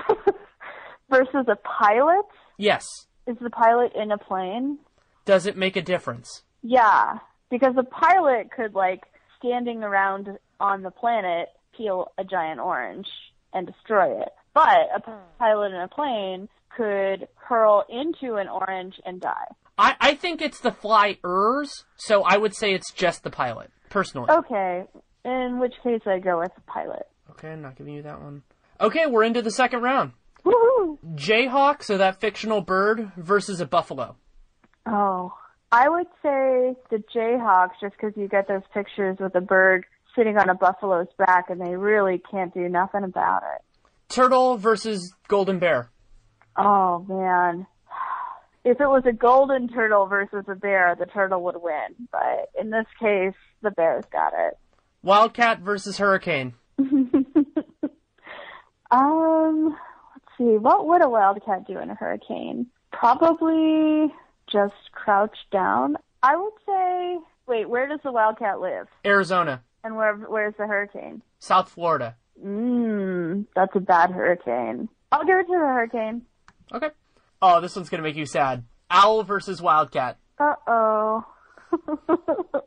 Versus 1.10 1.46
a 1.48 1.56
pilot? 1.56 2.24
Yes. 2.56 2.86
Is 3.26 3.36
the 3.40 3.50
pilot 3.50 3.92
in 3.94 4.12
a 4.12 4.18
plane? 4.18 4.78
Does 5.24 5.46
it 5.46 5.56
make 5.56 5.76
a 5.76 5.82
difference? 5.82 6.42
Yeah, 6.62 7.18
because 7.50 7.74
a 7.76 7.82
pilot 7.82 8.50
could, 8.50 8.74
like, 8.74 9.04
standing 9.38 9.82
around 9.82 10.38
on 10.58 10.82
the 10.82 10.90
planet, 10.90 11.48
peel 11.76 12.12
a 12.18 12.24
giant 12.24 12.60
orange 12.60 13.08
and 13.52 13.66
destroy 13.66 14.20
it. 14.20 14.30
But 14.54 14.88
a 14.94 15.00
hmm. 15.04 15.12
pilot 15.38 15.72
in 15.72 15.80
a 15.80 15.88
plane 15.88 16.48
could 16.76 17.28
hurl 17.36 17.84
into 17.88 18.36
an 18.36 18.48
orange 18.48 18.94
and 19.04 19.20
die. 19.20 19.46
I, 19.78 19.96
I 20.00 20.14
think 20.14 20.42
it's 20.42 20.60
the 20.60 20.72
flyers, 20.72 21.84
so 21.96 22.22
I 22.22 22.36
would 22.36 22.54
say 22.54 22.74
it's 22.74 22.92
just 22.92 23.24
the 23.24 23.30
pilot, 23.30 23.70
personally. 23.88 24.30
Okay, 24.30 24.84
in 25.24 25.58
which 25.58 25.74
case 25.82 26.02
I 26.06 26.18
go 26.18 26.40
with 26.40 26.54
the 26.54 26.60
pilot. 26.62 27.06
Okay, 27.30 27.48
I'm 27.48 27.62
not 27.62 27.76
giving 27.76 27.94
you 27.94 28.02
that 28.02 28.20
one. 28.20 28.42
Okay, 28.80 29.06
we're 29.06 29.24
into 29.24 29.42
the 29.42 29.50
second 29.50 29.82
round. 29.82 30.12
Woohoo! 30.44 30.98
Jayhawk, 31.14 31.82
so 31.82 31.98
that 31.98 32.20
fictional 32.20 32.60
bird, 32.60 33.12
versus 33.16 33.60
a 33.60 33.66
buffalo. 33.66 34.16
Oh, 34.86 35.32
I 35.70 35.88
would 35.88 36.08
say 36.22 36.74
the 36.90 37.02
Jayhawks 37.14 37.80
just 37.80 37.94
because 37.96 38.12
you 38.16 38.28
get 38.28 38.48
those 38.48 38.62
pictures 38.74 39.16
with 39.20 39.34
a 39.34 39.40
bird 39.40 39.86
sitting 40.16 40.36
on 40.36 40.50
a 40.50 40.54
buffalo's 40.54 41.08
back 41.16 41.48
and 41.48 41.60
they 41.60 41.76
really 41.76 42.20
can't 42.30 42.52
do 42.52 42.68
nothing 42.68 43.04
about 43.04 43.42
it. 43.54 43.62
Turtle 44.12 44.56
versus 44.56 45.14
golden 45.28 45.58
bear. 45.58 45.90
Oh 46.56 47.04
man. 47.08 47.66
If 48.64 48.80
it 48.80 48.86
was 48.86 49.02
a 49.06 49.12
golden 49.12 49.68
turtle 49.68 50.06
versus 50.06 50.44
a 50.48 50.54
bear, 50.54 50.94
the 50.96 51.06
turtle 51.06 51.42
would 51.42 51.56
win. 51.60 52.08
But 52.12 52.50
in 52.60 52.70
this 52.70 52.86
case, 53.00 53.34
the 53.62 53.72
bear's 53.72 54.04
got 54.12 54.32
it. 54.36 54.56
Wildcat 55.02 55.60
versus 55.60 55.98
hurricane. 55.98 56.54
Um, 58.92 59.74
let's 60.14 60.26
see. 60.36 60.58
What 60.58 60.86
would 60.86 61.02
a 61.02 61.08
wildcat 61.08 61.66
do 61.66 61.78
in 61.78 61.90
a 61.90 61.94
hurricane? 61.94 62.66
Probably 62.92 64.12
just 64.50 64.74
crouch 64.92 65.36
down. 65.50 65.96
I 66.22 66.36
would 66.36 66.52
say. 66.66 67.18
Wait, 67.48 67.68
where 67.68 67.88
does 67.88 68.00
the 68.04 68.12
wildcat 68.12 68.60
live? 68.60 68.86
Arizona. 69.04 69.62
And 69.82 69.96
where 69.96 70.14
where's 70.14 70.54
the 70.58 70.66
hurricane? 70.66 71.22
South 71.38 71.70
Florida. 71.70 72.16
That's 73.54 73.74
a 73.74 73.80
bad 73.80 74.10
hurricane. 74.10 74.88
I'll 75.10 75.24
give 75.24 75.38
it 75.38 75.44
to 75.44 75.52
the 75.52 75.58
hurricane. 75.58 76.22
Okay. 76.72 76.90
Oh, 77.40 77.60
this 77.60 77.76
one's 77.76 77.88
gonna 77.88 78.02
make 78.02 78.16
you 78.16 78.26
sad. 78.26 78.64
Owl 78.90 79.24
versus 79.24 79.60
wildcat. 79.60 80.18
Uh 80.38 80.54
oh. 80.66 81.24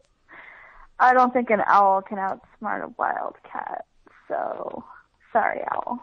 I 0.99 1.13
don't 1.13 1.33
think 1.33 1.49
an 1.49 1.61
owl 1.65 2.01
can 2.01 2.17
outsmart 2.17 2.83
a 2.83 2.93
wildcat. 2.97 3.85
So, 4.27 4.83
sorry, 5.33 5.61
owl. 5.71 5.99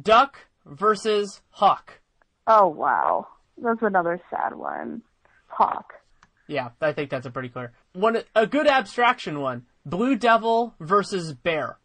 Duck 0.00 0.38
versus 0.66 1.40
hawk. 1.50 2.00
Oh 2.46 2.66
wow, 2.68 3.28
that's 3.56 3.82
another 3.82 4.20
sad 4.30 4.54
one. 4.54 5.02
Hawk. 5.46 5.94
Yeah, 6.46 6.70
I 6.80 6.92
think 6.92 7.10
that's 7.10 7.26
a 7.26 7.30
pretty 7.30 7.48
clear 7.48 7.72
one. 7.92 8.22
A 8.34 8.46
good 8.46 8.66
abstraction 8.66 9.40
one. 9.40 9.66
Blue 9.86 10.16
devil 10.16 10.74
versus 10.80 11.32
bear. 11.32 11.78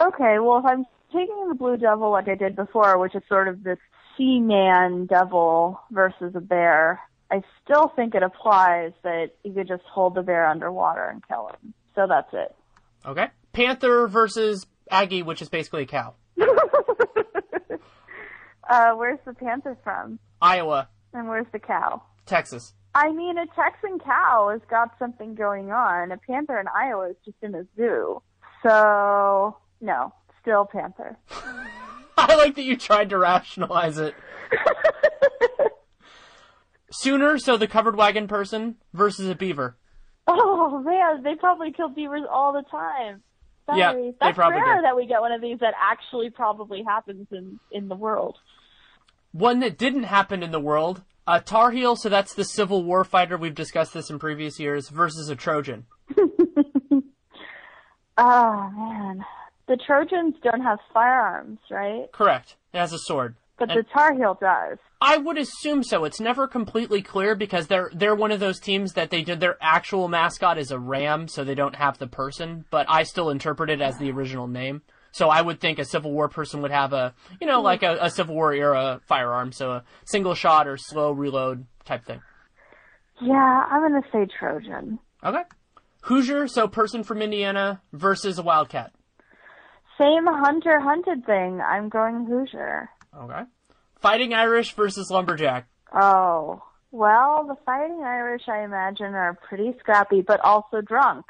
Okay, 0.00 0.38
well, 0.38 0.58
if 0.58 0.64
I'm 0.64 0.84
taking 1.12 1.48
the 1.48 1.54
blue 1.54 1.76
devil 1.76 2.10
like 2.10 2.28
I 2.28 2.34
did 2.34 2.56
before, 2.56 2.98
which 2.98 3.14
is 3.14 3.22
sort 3.28 3.48
of 3.48 3.62
this 3.62 3.78
sea 4.16 4.40
man 4.40 5.06
devil 5.06 5.80
versus 5.90 6.34
a 6.34 6.40
bear, 6.40 7.00
I 7.30 7.42
still 7.64 7.92
think 7.94 8.14
it 8.14 8.22
applies 8.22 8.92
that 9.02 9.32
you 9.44 9.52
could 9.52 9.68
just 9.68 9.82
hold 9.84 10.14
the 10.14 10.22
bear 10.22 10.46
underwater 10.46 11.04
and 11.04 11.26
kill 11.26 11.48
him. 11.48 11.74
So 11.94 12.06
that's 12.08 12.32
it. 12.32 12.54
Okay. 13.04 13.26
Panther 13.52 14.06
versus 14.08 14.66
Aggie, 14.90 15.22
which 15.22 15.42
is 15.42 15.48
basically 15.48 15.82
a 15.82 15.86
cow. 15.86 16.14
uh, 18.68 18.92
where's 18.92 19.18
the 19.24 19.34
panther 19.34 19.76
from? 19.82 20.18
Iowa, 20.40 20.88
And 21.12 21.28
where's 21.28 21.46
the 21.52 21.58
cow? 21.58 22.02
Texas. 22.26 22.72
I 22.94 23.12
mean, 23.12 23.36
a 23.38 23.46
Texan 23.46 23.98
cow 23.98 24.48
has 24.52 24.60
got 24.70 24.98
something 24.98 25.34
going 25.34 25.70
on. 25.70 26.12
A 26.12 26.16
panther 26.16 26.58
in 26.58 26.66
Iowa 26.68 27.10
is 27.10 27.16
just 27.24 27.36
in 27.42 27.54
a 27.54 27.64
zoo. 27.76 28.22
So, 28.62 29.56
no, 29.80 30.12
still 30.40 30.66
panther. 30.66 31.18
I 32.16 32.34
like 32.34 32.56
that 32.56 32.62
you 32.62 32.76
tried 32.76 33.10
to 33.10 33.18
rationalize 33.18 33.98
it. 33.98 34.14
Sooner, 36.90 37.38
so 37.38 37.56
the 37.56 37.66
covered 37.68 37.96
wagon 37.96 38.26
person 38.28 38.76
versus 38.92 39.28
a 39.28 39.34
beaver. 39.34 39.76
Oh 40.26 40.80
man, 40.80 41.22
they 41.22 41.34
probably 41.34 41.72
kill 41.72 41.88
beavers 41.88 42.22
all 42.30 42.52
the 42.52 42.62
time. 42.70 43.22
Sorry. 43.66 43.78
Yeah, 43.78 43.92
they 43.92 44.14
That's 44.20 44.34
probably 44.36 44.60
rare 44.60 44.76
do. 44.76 44.82
that 44.82 44.96
we 44.96 45.06
get 45.06 45.20
one 45.20 45.32
of 45.32 45.40
these 45.42 45.58
that 45.60 45.74
actually 45.80 46.30
probably 46.30 46.82
happens 46.82 47.26
in 47.30 47.60
in 47.70 47.88
the 47.88 47.94
world. 47.94 48.36
One 49.32 49.60
that 49.60 49.76
didn't 49.78 50.04
happen 50.04 50.42
in 50.42 50.50
the 50.50 50.60
world. 50.60 51.02
A 51.26 51.40
Tar 51.42 51.70
Heel, 51.72 51.94
so 51.94 52.08
that's 52.08 52.32
the 52.32 52.44
Civil 52.44 52.82
War 52.84 53.04
fighter. 53.04 53.36
We've 53.36 53.54
discussed 53.54 53.92
this 53.92 54.08
in 54.08 54.18
previous 54.18 54.58
years, 54.58 54.88
versus 54.88 55.28
a 55.28 55.36
Trojan. 55.36 55.84
Oh 58.16 58.70
man, 58.74 59.22
the 59.68 59.76
Trojans 59.76 60.34
don't 60.42 60.62
have 60.62 60.78
firearms, 60.92 61.58
right? 61.70 62.10
Correct. 62.12 62.56
It 62.72 62.78
has 62.78 62.92
a 62.92 62.98
sword. 62.98 63.36
But 63.58 63.70
And- 63.70 63.78
the 63.80 63.82
Tar 63.84 64.14
Heel 64.14 64.36
does. 64.40 64.78
I 65.00 65.16
would 65.16 65.38
assume 65.38 65.82
so. 65.84 66.04
It's 66.04 66.20
never 66.20 66.48
completely 66.48 67.02
clear 67.02 67.34
because 67.36 67.68
they're 67.68 67.90
they're 67.94 68.14
one 68.16 68.32
of 68.32 68.40
those 68.40 68.58
teams 68.58 68.94
that 68.94 69.10
they 69.10 69.22
did 69.22 69.38
their 69.40 69.56
actual 69.60 70.08
mascot 70.08 70.58
is 70.58 70.70
a 70.72 70.78
ram, 70.78 71.28
so 71.28 71.44
they 71.44 71.54
don't 71.54 71.76
have 71.76 71.98
the 71.98 72.06
person. 72.08 72.64
But 72.70 72.86
I 72.88 73.04
still 73.04 73.30
interpret 73.30 73.70
it 73.70 73.80
as 73.80 73.98
the 73.98 74.10
original 74.10 74.48
name. 74.48 74.82
So 75.12 75.28
I 75.28 75.40
would 75.40 75.60
think 75.60 75.78
a 75.78 75.84
Civil 75.84 76.12
War 76.12 76.28
person 76.28 76.62
would 76.62 76.70
have 76.72 76.92
a 76.92 77.14
you 77.40 77.46
know 77.46 77.60
like 77.60 77.82
a, 77.84 77.96
a 78.00 78.10
Civil 78.10 78.34
War 78.34 78.52
era 78.52 79.00
firearm, 79.06 79.52
so 79.52 79.70
a 79.72 79.84
single 80.04 80.34
shot 80.34 80.66
or 80.66 80.76
slow 80.76 81.12
reload 81.12 81.64
type 81.84 82.04
thing. 82.04 82.20
Yeah, 83.20 83.64
I'm 83.70 83.82
gonna 83.82 84.02
say 84.12 84.26
Trojan. 84.38 84.98
Okay. 85.24 85.42
Hoosier, 86.02 86.46
so 86.48 86.68
person 86.68 87.02
from 87.04 87.22
Indiana 87.22 87.82
versus 87.92 88.38
a 88.38 88.42
Wildcat. 88.42 88.92
Same 89.98 90.26
hunter 90.26 90.80
hunted 90.80 91.26
thing. 91.26 91.60
I'm 91.60 91.88
going 91.88 92.26
Hoosier. 92.26 92.88
Okay. 93.16 93.42
Fighting 94.00 94.32
Irish 94.34 94.72
versus 94.74 95.10
Lumberjack. 95.10 95.66
Oh. 95.92 96.62
Well, 96.90 97.44
the 97.46 97.56
fighting 97.66 98.02
Irish, 98.04 98.42
I 98.48 98.62
imagine, 98.64 99.14
are 99.14 99.38
pretty 99.48 99.74
scrappy, 99.80 100.22
but 100.22 100.40
also 100.40 100.80
drunk. 100.80 101.26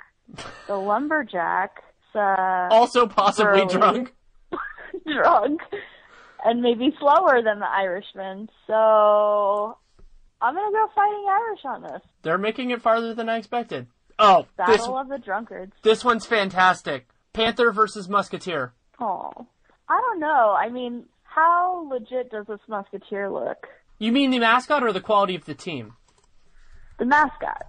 The 0.68 0.76
lumberjack, 0.76 1.82
uh, 2.14 2.68
Also 2.70 3.06
possibly 3.06 3.62
Burly. 3.64 3.72
drunk. 3.74 4.14
drunk, 5.06 5.60
and 6.44 6.60
maybe 6.62 6.94
slower 7.00 7.42
than 7.42 7.58
the 7.60 7.68
Irishman. 7.68 8.48
So, 8.66 9.76
I'm 10.40 10.54
gonna 10.54 10.70
go 10.72 10.86
fighting 10.94 11.26
Irish 11.28 11.60
on 11.64 11.82
this. 11.82 12.02
They're 12.22 12.38
making 12.38 12.70
it 12.70 12.82
farther 12.82 13.14
than 13.14 13.28
I 13.28 13.38
expected. 13.38 13.86
Oh, 14.18 14.46
Battle 14.56 14.76
this 14.76 14.86
of 14.86 15.08
the 15.08 15.18
drunkards. 15.18 15.72
this 15.82 16.04
one's 16.04 16.26
fantastic. 16.26 17.08
Panther 17.32 17.72
versus 17.72 18.08
Musketeer. 18.08 18.72
Oh, 19.00 19.30
I 19.88 20.00
don't 20.00 20.20
know. 20.20 20.56
I 20.58 20.68
mean, 20.70 21.04
How 21.22 21.86
legit 21.88 22.30
does 22.30 22.46
this 22.46 22.60
musketeer 22.68 23.30
look? 23.30 23.66
You 23.98 24.12
mean 24.12 24.30
the 24.30 24.38
mascot 24.38 24.82
or 24.82 24.92
the 24.92 25.00
quality 25.00 25.34
of 25.34 25.44
the 25.44 25.54
team? 25.54 25.94
The 26.98 27.04
mascot. 27.04 27.62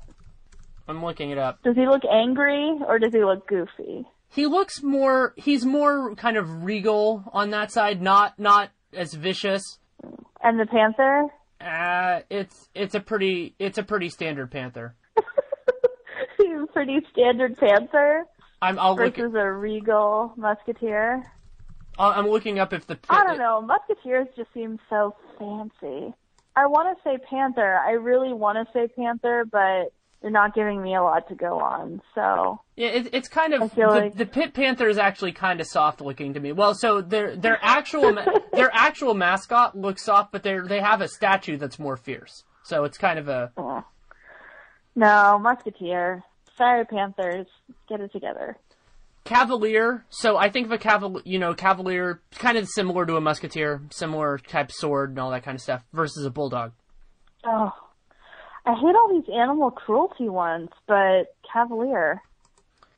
I'm 0.87 1.03
looking 1.03 1.29
it 1.29 1.37
up. 1.37 1.61
Does 1.63 1.75
he 1.75 1.85
look 1.85 2.01
angry 2.11 2.79
or 2.87 2.97
does 2.97 3.13
he 3.13 3.23
look 3.23 3.47
goofy? 3.47 4.05
He 4.29 4.47
looks 4.47 4.81
more. 4.81 5.33
He's 5.37 5.65
more 5.65 6.15
kind 6.15 6.37
of 6.37 6.63
regal 6.63 7.23
on 7.31 7.51
that 7.51 7.71
side, 7.71 8.01
not 8.01 8.39
not 8.39 8.69
as 8.93 9.13
vicious. 9.13 9.77
And 10.41 10.59
the 10.59 10.65
panther? 10.65 11.27
Uh, 11.61 12.21
it's 12.29 12.69
it's 12.73 12.95
a 12.95 12.99
pretty 12.99 13.55
it's 13.59 13.77
a 13.77 13.83
pretty 13.83 14.09
standard 14.09 14.49
panther. 14.51 14.95
Pretty 16.73 16.99
standard 17.11 17.57
panther 17.57 18.25
I'm 18.61 18.77
I'll 18.79 18.95
look. 18.95 19.15
versus 19.15 19.35
a 19.35 19.51
regal 19.51 20.33
musketeer. 20.35 21.31
I'm 21.97 22.27
looking 22.27 22.59
up 22.59 22.71
if 22.71 22.87
the. 22.87 22.97
I 23.09 23.25
don't 23.25 23.37
know. 23.37 23.61
Musketeers 23.61 24.27
just 24.35 24.53
seem 24.53 24.79
so 24.89 25.15
fancy. 25.37 26.13
I 26.55 26.65
want 26.65 26.97
to 26.97 27.03
say 27.03 27.17
panther. 27.17 27.77
I 27.77 27.91
really 27.91 28.33
want 28.33 28.57
to 28.57 28.71
say 28.73 28.87
panther, 28.87 29.45
but 29.49 29.91
they're 30.21 30.31
not 30.31 30.53
giving 30.53 30.81
me 30.81 30.95
a 30.95 31.01
lot 31.01 31.27
to 31.29 31.35
go 31.35 31.59
on. 31.59 32.01
So 32.15 32.59
Yeah, 32.75 32.89
it, 32.89 33.09
it's 33.13 33.27
kind 33.27 33.53
of 33.53 33.73
the, 33.75 33.87
like- 33.87 34.15
the 34.15 34.25
pit 34.25 34.53
panther 34.53 34.87
is 34.87 34.97
actually 34.97 35.31
kind 35.33 35.61
of 35.61 35.67
soft 35.67 36.01
looking 36.01 36.33
to 36.33 36.39
me. 36.39 36.51
Well, 36.51 36.73
so 36.73 37.01
their 37.01 37.35
their 37.35 37.59
actual 37.61 38.17
their 38.53 38.69
actual 38.73 39.13
mascot 39.13 39.77
looks 39.77 40.03
soft, 40.05 40.31
but 40.31 40.43
they 40.43 40.59
they 40.59 40.79
have 40.79 41.01
a 41.01 41.07
statue 41.07 41.57
that's 41.57 41.79
more 41.79 41.97
fierce. 41.97 42.43
So 42.63 42.83
it's 42.83 42.97
kind 42.97 43.19
of 43.19 43.27
a 43.27 43.51
no 44.95 45.39
musketeer. 45.39 46.23
Sorry, 46.59 46.85
Panthers. 46.85 47.47
Get 47.87 48.01
it 48.01 48.11
together. 48.11 48.57
cavalier. 49.25 50.05
So 50.09 50.37
I 50.37 50.49
think 50.49 50.65
of 50.67 50.71
a 50.73 50.77
cavalier, 50.77 51.21
you 51.25 51.39
know, 51.39 51.53
cavalier 51.53 52.21
kind 52.35 52.57
of 52.57 52.67
similar 52.67 53.05
to 53.05 53.15
a 53.15 53.21
musketeer, 53.21 53.81
similar 53.91 54.37
type 54.39 54.71
sword 54.71 55.11
and 55.11 55.19
all 55.19 55.31
that 55.31 55.43
kind 55.43 55.55
of 55.55 55.61
stuff 55.61 55.83
versus 55.93 56.25
a 56.25 56.29
bulldog. 56.29 56.73
Oh, 57.45 57.71
I 58.65 58.73
hate 58.73 58.95
all 58.95 59.09
these 59.09 59.33
animal 59.33 59.71
cruelty 59.71 60.29
ones, 60.29 60.69
but 60.87 61.33
Cavalier. 61.51 62.21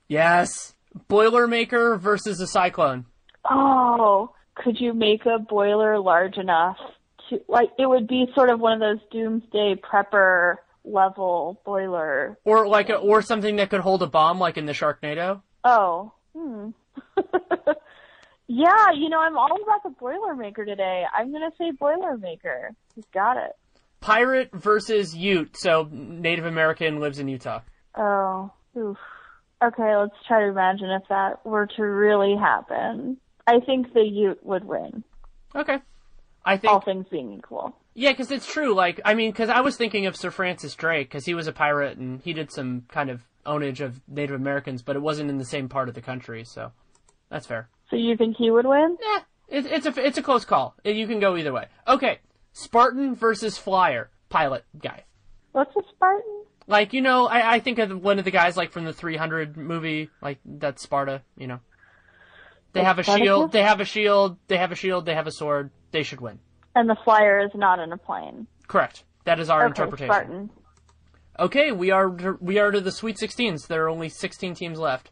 Yes, 0.07 0.73
boilermaker 1.09 1.99
versus 1.99 2.41
a 2.41 2.47
cyclone. 2.47 3.05
Oh, 3.49 4.33
could 4.55 4.79
you 4.79 4.93
make 4.93 5.25
a 5.25 5.39
boiler 5.39 5.99
large 5.99 6.37
enough 6.37 6.77
to 7.29 7.39
like? 7.47 7.69
It 7.77 7.87
would 7.87 8.07
be 8.07 8.25
sort 8.35 8.49
of 8.49 8.59
one 8.59 8.73
of 8.73 8.79
those 8.79 9.07
doomsday 9.11 9.75
prepper 9.75 10.55
level 10.83 11.61
boiler. 11.65 12.37
Or 12.43 12.67
like 12.67 12.89
a, 12.89 12.95
or 12.95 13.21
something 13.21 13.57
that 13.57 13.69
could 13.69 13.81
hold 13.81 14.03
a 14.03 14.07
bomb, 14.07 14.39
like 14.39 14.57
in 14.57 14.65
the 14.65 14.73
Sharknado. 14.73 15.41
Oh, 15.63 16.11
hmm. 16.35 16.69
yeah, 18.47 18.91
you 18.95 19.09
know, 19.09 19.19
I'm 19.19 19.37
all 19.37 19.57
about 19.63 19.83
the 19.83 19.89
Boilermaker 19.89 20.65
today. 20.65 21.05
I'm 21.13 21.31
gonna 21.31 21.51
say 21.57 21.71
Boilermaker. 21.71 22.69
He's 22.95 23.05
got 23.13 23.37
it. 23.37 23.55
Pirate 23.99 24.49
versus 24.53 25.15
Ute. 25.15 25.55
So 25.57 25.87
Native 25.91 26.45
American 26.45 26.99
lives 26.99 27.19
in 27.19 27.27
Utah. 27.27 27.61
Oh, 27.95 28.51
oof. 28.77 28.97
Okay, 29.63 29.95
let's 29.95 30.15
try 30.27 30.39
to 30.39 30.47
imagine 30.47 30.89
if 30.89 31.03
that 31.09 31.45
were 31.45 31.67
to 31.77 31.83
really 31.83 32.35
happen. 32.35 33.17
I 33.45 33.59
think 33.59 33.93
the 33.93 34.01
Ute 34.01 34.43
would 34.43 34.63
win, 34.63 35.03
Okay. 35.55 35.77
I 36.43 36.57
think 36.57 36.73
all 36.73 36.81
things 36.81 37.05
being 37.11 37.33
equal. 37.33 37.75
Yeah, 37.93 38.11
because 38.11 38.31
it's 38.31 38.45
true. 38.45 38.73
Like, 38.73 39.01
I 39.03 39.13
mean, 39.13 39.31
because 39.31 39.49
I 39.49 39.61
was 39.61 39.75
thinking 39.75 40.05
of 40.05 40.15
Sir 40.15 40.31
Francis 40.31 40.75
Drake 40.75 41.09
because 41.09 41.25
he 41.25 41.33
was 41.33 41.47
a 41.47 41.51
pirate 41.51 41.97
and 41.97 42.21
he 42.21 42.33
did 42.33 42.51
some 42.51 42.83
kind 42.87 43.09
of 43.09 43.21
ownage 43.45 43.81
of 43.81 43.99
Native 44.07 44.35
Americans, 44.35 44.81
but 44.81 44.95
it 44.95 45.01
wasn't 45.01 45.29
in 45.29 45.37
the 45.37 45.45
same 45.45 45.67
part 45.67 45.89
of 45.89 45.95
the 45.95 46.01
country, 46.01 46.43
so 46.45 46.71
that's 47.29 47.47
fair. 47.47 47.69
So 47.89 47.95
you 47.97 48.15
think 48.15 48.37
he 48.37 48.49
would 48.49 48.65
win? 48.65 48.97
Yeah, 49.01 49.19
it, 49.49 49.65
it's 49.65 49.85
a 49.85 50.05
it's 50.05 50.17
a 50.17 50.23
close 50.23 50.45
call. 50.45 50.75
You 50.85 51.07
can 51.07 51.19
go 51.19 51.35
either 51.35 51.51
way. 51.51 51.67
Okay, 51.87 52.19
Spartan 52.53 53.15
versus 53.15 53.57
Flyer 53.57 54.09
pilot 54.29 54.63
guy. 54.81 55.03
What's 55.51 55.75
a 55.75 55.81
Spartan? 55.93 56.45
Like 56.67 56.93
you 56.93 57.01
know, 57.01 57.27
I, 57.27 57.55
I 57.55 57.59
think 57.59 57.79
of 57.79 58.01
one 58.01 58.19
of 58.19 58.25
the 58.25 58.31
guys 58.31 58.55
like 58.55 58.71
from 58.71 58.85
the 58.85 58.93
300 58.93 59.57
movie, 59.57 60.09
like 60.21 60.39
that's 60.45 60.81
Sparta. 60.81 61.21
You 61.35 61.47
know, 61.47 61.59
they 62.71 62.83
have 62.83 62.99
a 62.99 63.03
Spartacus? 63.03 63.25
shield. 63.27 63.51
They 63.51 63.63
have 63.63 63.81
a 63.81 63.85
shield. 63.85 64.37
They 64.47 64.57
have 64.57 64.71
a 64.71 64.75
shield. 64.75 65.05
They 65.05 65.15
have 65.15 65.27
a 65.27 65.31
sword. 65.31 65.71
They 65.91 66.03
should 66.03 66.21
win. 66.21 66.39
And 66.75 66.89
the 66.89 66.97
flyer 67.03 67.39
is 67.39 67.51
not 67.53 67.79
in 67.79 67.91
a 67.91 67.97
plane. 67.97 68.47
Correct. 68.67 69.03
That 69.25 69.39
is 69.39 69.49
our 69.49 69.61
Okay, 69.61 69.67
interpretation. 69.67 70.07
Spartan. 70.13 70.49
Okay, 71.39 71.71
we 71.71 71.91
are 71.91 72.09
we 72.39 72.59
are 72.59 72.71
to 72.71 72.81
the 72.81 72.91
Sweet 72.91 73.17
16s. 73.17 73.67
There 73.67 73.85
are 73.85 73.89
only 73.89 74.09
16 74.09 74.55
teams 74.55 74.79
left. 74.79 75.11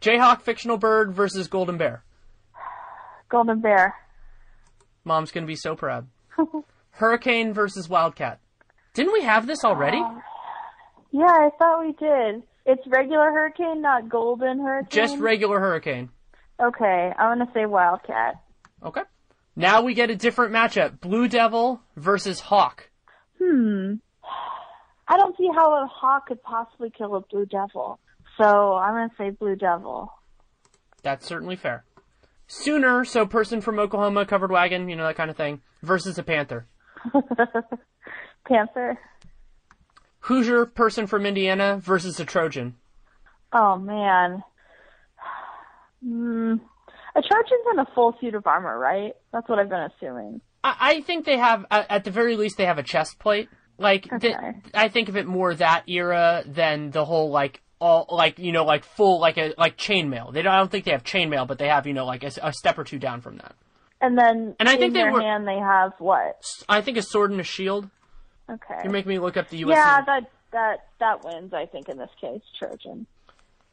Jayhawk 0.00 0.42
Fictional 0.42 0.76
Bird 0.76 1.12
versus 1.12 1.48
Golden 1.48 1.76
Bear. 1.78 2.04
Golden 3.28 3.60
Bear. 3.60 3.94
Mom's 5.04 5.32
gonna 5.32 5.46
be 5.46 5.56
so 5.56 5.74
proud. 5.76 6.06
Hurricane 6.90 7.52
versus 7.52 7.88
Wildcat. 7.88 8.40
Didn't 8.94 9.12
we 9.12 9.22
have 9.22 9.46
this 9.46 9.64
already? 9.64 9.98
Uh, 9.98 10.20
yeah, 11.10 11.26
I 11.26 11.50
thought 11.58 11.80
we 11.84 11.92
did. 11.92 12.42
It's 12.64 12.82
regular 12.88 13.30
hurricane, 13.30 13.80
not 13.80 14.08
golden 14.08 14.58
hurricane. 14.60 14.90
Just 14.90 15.18
regular 15.18 15.60
Hurricane. 15.60 16.10
Okay, 16.60 17.12
I'm 17.18 17.38
gonna 17.38 17.50
say 17.54 17.66
Wildcat. 17.66 18.36
Okay. 18.82 19.02
Now 19.56 19.82
we 19.82 19.94
get 19.94 20.10
a 20.10 20.16
different 20.16 20.52
matchup. 20.52 21.00
Blue 21.00 21.28
Devil 21.28 21.80
versus 21.96 22.40
Hawk. 22.40 22.90
Hmm. 23.42 23.94
I 25.08 25.16
don't 25.16 25.36
see 25.36 25.48
how 25.54 25.72
a 25.82 25.86
hawk 25.86 26.26
could 26.26 26.42
possibly 26.42 26.90
kill 26.90 27.14
a 27.14 27.20
blue 27.20 27.46
devil. 27.46 27.98
So 28.38 28.74
I'm 28.74 28.94
gonna 28.94 29.10
say 29.16 29.30
blue 29.30 29.56
devil. 29.56 30.12
That's 31.02 31.24
certainly 31.24 31.56
fair. 31.56 31.84
Sooner, 32.48 33.04
so 33.04 33.26
person 33.26 33.60
from 33.60 33.78
Oklahoma, 33.78 34.26
covered 34.26 34.50
wagon, 34.50 34.88
you 34.88 34.96
know, 34.96 35.06
that 35.06 35.16
kind 35.16 35.30
of 35.30 35.36
thing, 35.36 35.62
versus 35.82 36.18
a 36.18 36.22
Panther. 36.22 36.66
Panther. 38.48 38.98
Hoosier, 40.20 40.66
person 40.66 41.06
from 41.06 41.24
Indiana, 41.24 41.78
versus 41.82 42.18
a 42.18 42.24
Trojan. 42.24 42.74
Oh 43.52 43.76
man. 43.76 44.42
A 47.16 47.22
Trojan's 47.22 47.64
in 47.72 47.78
a 47.78 47.86
full 47.94 48.14
suit 48.20 48.34
of 48.34 48.46
armor, 48.46 48.78
right? 48.78 49.14
That's 49.32 49.48
what 49.48 49.58
I've 49.58 49.70
been 49.70 49.88
assuming. 49.96 50.40
I, 50.62 50.76
I 50.80 51.00
think 51.00 51.24
they 51.24 51.38
have, 51.38 51.64
at 51.70 51.90
at 51.90 52.04
the 52.04 52.10
very 52.10 52.36
least, 52.36 52.58
they 52.58 52.66
have 52.66 52.78
a 52.78 52.82
chest 52.82 53.18
plate. 53.18 53.48
Like, 53.78 54.02
th- 54.20 54.34
Okay. 54.36 54.52
I 54.74 54.88
think 54.88 55.08
of 55.08 55.16
it 55.16 55.26
more 55.26 55.54
that 55.54 55.84
era 55.88 56.42
than 56.46 56.90
the 56.90 57.04
whole 57.04 57.30
like 57.30 57.62
all 57.78 58.06
like 58.10 58.38
you 58.38 58.52
know 58.52 58.64
like 58.64 58.84
full 58.84 59.18
like 59.20 59.36
a 59.38 59.54
like 59.58 59.76
chainmail. 59.78 60.32
They 60.32 60.42
don't. 60.42 60.52
I 60.52 60.58
don't 60.58 60.70
think 60.70 60.84
they 60.84 60.92
have 60.92 61.04
chainmail, 61.04 61.46
but 61.46 61.58
they 61.58 61.68
have 61.68 61.86
you 61.86 61.92
know 61.94 62.04
like 62.06 62.22
a, 62.24 62.30
a 62.42 62.52
step 62.52 62.78
or 62.78 62.84
two 62.84 62.98
down 62.98 63.20
from 63.22 63.36
that. 63.38 63.54
And 64.00 64.16
then 64.18 64.54
And 64.60 64.68
I 64.68 64.74
in 64.74 64.78
think 64.78 64.92
they 64.94 65.00
their 65.00 65.12
were- 65.12 65.20
hand 65.22 65.46
they 65.48 65.58
have 65.58 65.92
what? 65.98 66.42
I 66.68 66.80
think 66.82 66.96
a 66.98 67.02
sword 67.02 67.30
and 67.30 67.40
a 67.40 67.44
shield. 67.44 67.88
Okay. 68.50 68.80
You're 68.84 68.92
making 68.92 69.08
me 69.10 69.18
look 69.18 69.36
up 69.38 69.48
the 69.48 69.58
U.S. 69.58 69.76
yeah, 69.76 70.00
that 70.04 70.30
that 70.52 70.76
that 71.00 71.24
wins. 71.24 71.52
I 71.54 71.64
think 71.66 71.88
in 71.88 71.96
this 71.98 72.10
case, 72.20 72.42
Trojan. 72.58 73.06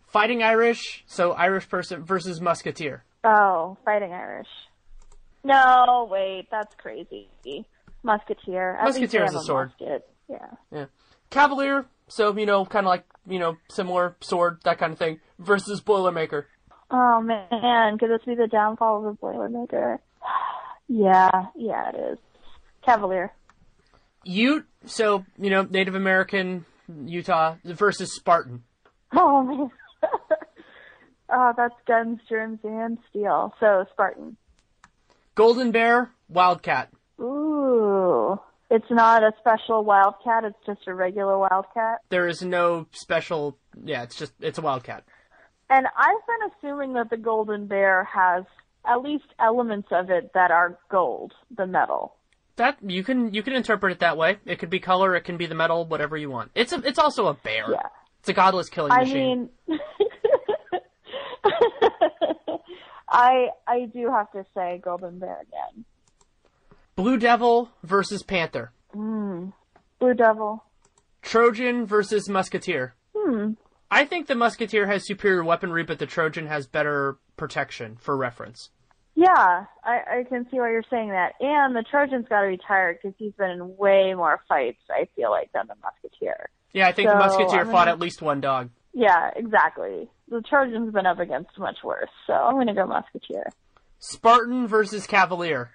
Fighting 0.08 0.44
Irish, 0.44 1.04
so 1.08 1.32
Irish 1.32 1.68
person 1.70 2.04
versus 2.04 2.40
Musketeer. 2.40 3.04
Oh, 3.24 3.78
fighting 3.86 4.12
Irish. 4.12 4.48
No, 5.44 6.08
wait, 6.10 6.48
that's 6.52 6.74
crazy. 6.76 7.30
Musketeer. 8.04 8.76
At 8.78 8.86
Musketeer 8.86 9.24
has 9.24 9.36
a 9.36 9.42
sword. 9.42 9.72
musket. 9.80 10.08
Yeah. 10.30 10.48
Yeah. 10.72 10.86
Cavalier, 11.30 11.86
so 12.08 12.36
you 12.38 12.46
know, 12.46 12.66
kind 12.66 12.86
of 12.86 12.90
like 12.90 13.06
you 13.28 13.40
know, 13.40 13.58
similar 13.70 14.16
sword, 14.22 14.60
that 14.66 14.78
kind 14.78 14.94
of 14.94 15.00
thing, 15.00 15.20
versus 15.40 15.82
Boilermaker. 15.82 16.46
Oh 16.92 17.22
man, 17.22 17.98
could 17.98 18.10
this 18.10 18.22
be 18.26 18.36
the 18.36 18.48
downfall 18.48 19.08
of 19.08 19.20
the 19.20 19.26
Boilermaker? 19.26 20.00
yeah, 20.88 21.46
yeah, 21.56 21.90
it 21.90 22.14
is. 22.14 22.18
Cavalier. 22.86 23.32
Ute, 24.26 24.66
so 24.86 25.26
you 25.38 25.50
know, 25.50 25.64
Native 25.64 25.96
American, 25.96 26.66
Utah 27.06 27.56
versus 27.64 28.14
Spartan. 28.16 28.64
Oh 29.14 29.44
man. 29.44 29.72
Oh, 31.34 31.54
that's 31.58 31.76
guns, 31.88 32.20
germs, 32.30 32.60
and 32.64 32.98
steel. 33.10 33.54
So 33.60 33.86
Spartan. 33.92 34.38
Golden 35.36 35.72
Bear, 35.72 36.12
Wildcat. 36.30 36.90
Ooh. 37.20 38.40
It's 38.70 38.90
not 38.90 39.24
a 39.24 39.34
special 39.40 39.84
wildcat, 39.84 40.46
it's 40.46 40.58
just 40.66 40.88
a 40.88 40.94
regular 40.96 41.38
wildcat. 41.38 42.00
There 42.10 42.28
is 42.28 42.42
no 42.42 42.88
special. 42.92 43.58
Yeah, 43.84 44.04
it's 44.04 44.16
just 44.16 44.34
it's 44.40 44.58
a 44.58 44.62
Wildcat. 44.62 45.04
And 45.70 45.86
I've 45.96 46.26
been 46.28 46.50
assuming 46.72 46.94
that 46.94 47.10
the 47.10 47.18
golden 47.18 47.68
bear 47.68 48.04
has 48.06 48.46
at 48.86 49.02
least 49.02 49.26
elements 49.40 49.90
of 49.92 50.10
it 50.10 50.32
that 50.34 50.52
are 50.52 50.78
gold, 50.90 51.34
the 51.56 51.68
metal. 51.68 52.16
That 52.56 52.78
you 52.82 53.04
can 53.04 53.34
you 53.34 53.44
can 53.44 53.54
interpret 53.54 53.92
it 53.92 54.00
that 54.00 54.18
way. 54.18 54.38
It 54.46 54.58
could 54.58 54.70
be 54.72 54.80
color, 54.80 55.16
it 55.16 55.22
can 55.22 55.38
be 55.38 55.46
the 55.46 55.56
metal, 55.56 55.86
whatever 55.86 56.18
you 56.18 56.32
want. 56.32 56.52
It's 56.56 56.74
a 56.74 56.78
it's 56.84 57.00
also 57.00 57.28
a 57.28 57.34
bear. 57.36 57.66
Yeah. 57.72 57.88
It's 58.22 58.30
a 58.30 58.34
godless 58.34 58.70
killing 58.70 58.92
I 58.92 59.02
machine. 59.02 59.50
mean 59.68 59.80
I 63.10 63.50
I 63.68 63.86
do 63.94 64.10
have 64.10 64.32
to 64.32 64.46
say 64.56 64.82
golden 64.84 65.20
bear 65.20 65.42
again. 65.42 65.86
Blue 66.96 67.18
Devil 67.18 67.70
versus 67.84 68.24
Panther. 68.24 68.72
Blue 70.04 70.14
devil. 70.14 70.64
Trojan 71.22 71.86
versus 71.86 72.28
Musketeer. 72.28 72.94
Hmm. 73.16 73.54
I 73.90 74.04
think 74.04 74.28
the 74.28 74.36
Musketeer 74.36 74.86
has 74.88 75.08
superior 75.08 75.46
weaponry, 75.46 75.84
but 75.84 75.98
the 75.98 76.06
Trojan 76.06 76.48
has 76.48 76.68
better 76.68 77.18
protection 77.38 77.96
for 78.02 78.18
reference. 78.18 78.70
Yeah, 79.16 79.66
I, 79.82 80.20
I 80.20 80.24
can 80.28 80.46
see 80.52 80.60
why 80.60 80.72
you're 80.72 80.84
saying 80.90 81.12
that. 81.12 81.36
And 81.40 81.74
the 81.74 81.86
Trojan's 81.90 82.28
got 82.28 82.42
to 82.42 82.50
be 82.50 82.60
tired 82.68 82.98
because 83.02 83.16
he's 83.18 83.32
been 83.34 83.52
in 83.52 83.78
way 83.78 84.14
more 84.14 84.42
fights, 84.50 84.82
I 84.90 85.08
feel 85.16 85.30
like, 85.30 85.52
than 85.54 85.68
the 85.68 85.76
Musketeer. 85.82 86.50
Yeah, 86.74 86.88
I 86.88 86.92
think 86.92 87.10
the 87.10 87.16
Musketeer 87.16 87.62
I'm 87.62 87.72
fought 87.72 87.88
at 87.88 88.00
least 88.00 88.22
one 88.22 88.42
dog. 88.42 88.72
Yeah, 88.94 89.32
exactly. 89.36 90.10
The 90.30 90.42
Trojan's 90.42 90.94
been 90.94 91.06
up 91.06 91.20
against 91.20 91.58
much 91.58 91.78
worse, 91.84 92.10
so 92.28 92.34
I'm 92.34 92.56
going 92.56 92.68
to 92.68 92.74
go 92.74 92.86
Musketeer. 92.86 93.52
Spartan 94.00 94.68
versus 94.68 95.08
Cavalier. 95.08 95.72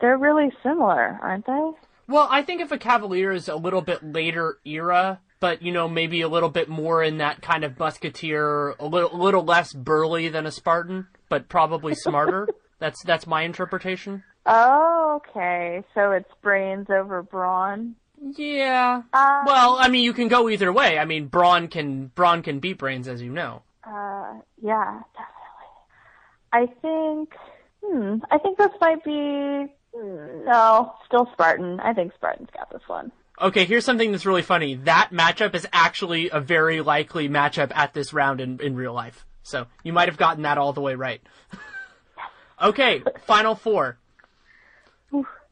They're 0.00 0.18
really 0.18 0.50
similar, 0.62 1.18
aren't 1.22 1.46
they? 1.46 1.70
Well, 2.08 2.28
I 2.30 2.42
think 2.42 2.60
if 2.60 2.72
a 2.72 2.78
Cavalier 2.78 3.32
is 3.32 3.48
a 3.48 3.56
little 3.56 3.82
bit 3.82 4.02
later 4.02 4.58
era, 4.64 5.20
but 5.40 5.62
you 5.62 5.72
know 5.72 5.88
maybe 5.88 6.20
a 6.20 6.28
little 6.28 6.48
bit 6.48 6.68
more 6.68 7.02
in 7.02 7.18
that 7.18 7.42
kind 7.42 7.64
of 7.64 7.78
musketeer, 7.78 8.70
a 8.78 8.86
little, 8.86 9.14
a 9.14 9.20
little 9.20 9.44
less 9.44 9.72
burly 9.72 10.28
than 10.28 10.46
a 10.46 10.50
Spartan, 10.50 11.08
but 11.28 11.48
probably 11.48 11.94
smarter. 11.94 12.48
that's 12.78 13.02
that's 13.04 13.26
my 13.26 13.42
interpretation. 13.42 14.24
Oh, 14.46 15.20
okay. 15.20 15.82
So 15.94 16.12
it's 16.12 16.30
brains 16.42 16.88
over 16.90 17.22
brawn. 17.22 17.96
Yeah. 18.36 19.02
Um, 19.12 19.44
Well, 19.46 19.76
I 19.78 19.88
mean, 19.88 20.04
you 20.04 20.12
can 20.12 20.28
go 20.28 20.48
either 20.48 20.72
way. 20.72 20.98
I 20.98 21.04
mean, 21.04 21.26
brawn 21.26 21.68
can 21.68 22.06
brawn 22.06 22.42
can 22.42 22.60
beat 22.60 22.78
brains, 22.78 23.08
as 23.08 23.20
you 23.20 23.30
know. 23.30 23.62
Uh, 23.84 24.34
yeah, 24.62 25.00
definitely. 25.14 25.42
I 26.52 26.66
think, 26.80 27.34
hmm, 27.84 28.16
I 28.30 28.38
think 28.38 28.58
this 28.58 28.70
might 28.80 29.02
be, 29.02 29.72
hmm, 29.94 30.44
no, 30.44 30.94
still 31.06 31.28
Spartan. 31.32 31.80
I 31.80 31.92
think 31.92 32.14
Spartan's 32.14 32.50
got 32.56 32.70
this 32.70 32.82
one. 32.86 33.10
Okay, 33.40 33.64
here's 33.64 33.84
something 33.84 34.12
that's 34.12 34.26
really 34.26 34.42
funny. 34.42 34.76
That 34.76 35.10
matchup 35.12 35.54
is 35.54 35.66
actually 35.72 36.30
a 36.30 36.38
very 36.38 36.80
likely 36.80 37.28
matchup 37.28 37.72
at 37.74 37.92
this 37.92 38.12
round 38.12 38.40
in, 38.40 38.60
in 38.60 38.76
real 38.76 38.92
life. 38.92 39.26
So 39.42 39.66
you 39.82 39.92
might 39.92 40.08
have 40.08 40.18
gotten 40.18 40.44
that 40.44 40.58
all 40.58 40.72
the 40.72 40.80
way 40.80 40.94
right. 40.94 41.20
okay, 42.62 43.02
final 43.26 43.56
four. 43.56 43.98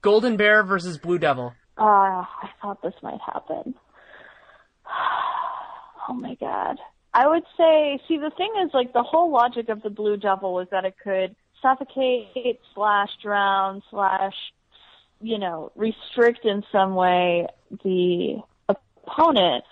Golden 0.03 0.37
Bear 0.37 0.63
versus 0.63 0.99
Blue 0.99 1.19
Devil. 1.19 1.55
Uh, 1.81 2.25
I 2.25 2.51
thought 2.61 2.83
this 2.83 2.95
might 3.03 3.21
happen. 3.21 3.75
Oh 6.09 6.15
my 6.15 6.35
god. 6.41 6.79
I 7.15 7.29
would 7.29 7.45
say, 7.57 8.01
see, 8.09 8.17
the 8.19 8.33
thing 8.37 8.51
is, 8.65 8.71
like, 8.75 8.93
the 8.93 9.03
whole 9.05 9.31
logic 9.31 9.69
of 9.69 9.83
the 9.83 9.91
Blue 9.91 10.17
Devil 10.17 10.55
was 10.55 10.67
that 10.73 10.85
it 10.85 10.97
could 11.05 11.37
suffocate, 11.63 12.59
slash 12.75 13.11
drown, 13.23 13.81
slash, 13.91 14.35
you 15.21 15.39
know, 15.39 15.71
restrict 15.77 16.45
in 16.45 16.65
some 16.73 16.97
way 16.97 17.47
the 17.85 18.43
opponent. 18.69 19.63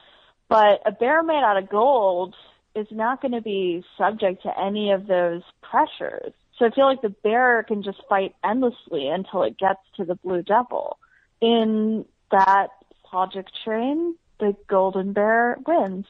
But 0.49 0.83
a 0.87 0.93
bear 0.93 1.25
made 1.25 1.43
out 1.43 1.57
of 1.57 1.69
gold 1.69 2.37
is 2.77 2.87
not 2.91 3.21
going 3.21 3.33
to 3.33 3.43
be 3.43 3.83
subject 3.97 4.43
to 4.43 4.61
any 4.61 4.93
of 4.93 5.09
those 5.09 5.43
pressures. 5.63 6.33
So 6.59 6.67
I 6.67 6.71
feel 6.71 6.87
like 6.87 7.03
the 7.03 7.09
bear 7.09 7.65
can 7.65 7.83
just 7.83 7.99
fight 8.09 8.35
endlessly 8.45 9.09
until 9.09 9.43
it 9.43 9.59
gets 9.59 9.81
to 9.97 10.05
the 10.05 10.17
Blue 10.17 10.43
Devil. 10.43 10.99
In 11.41 12.05
that 12.31 12.69
logic 13.13 13.47
train, 13.65 14.17
the 14.41 14.57
Golden 14.69 15.13
Bear 15.13 15.59
wins. 15.67 16.07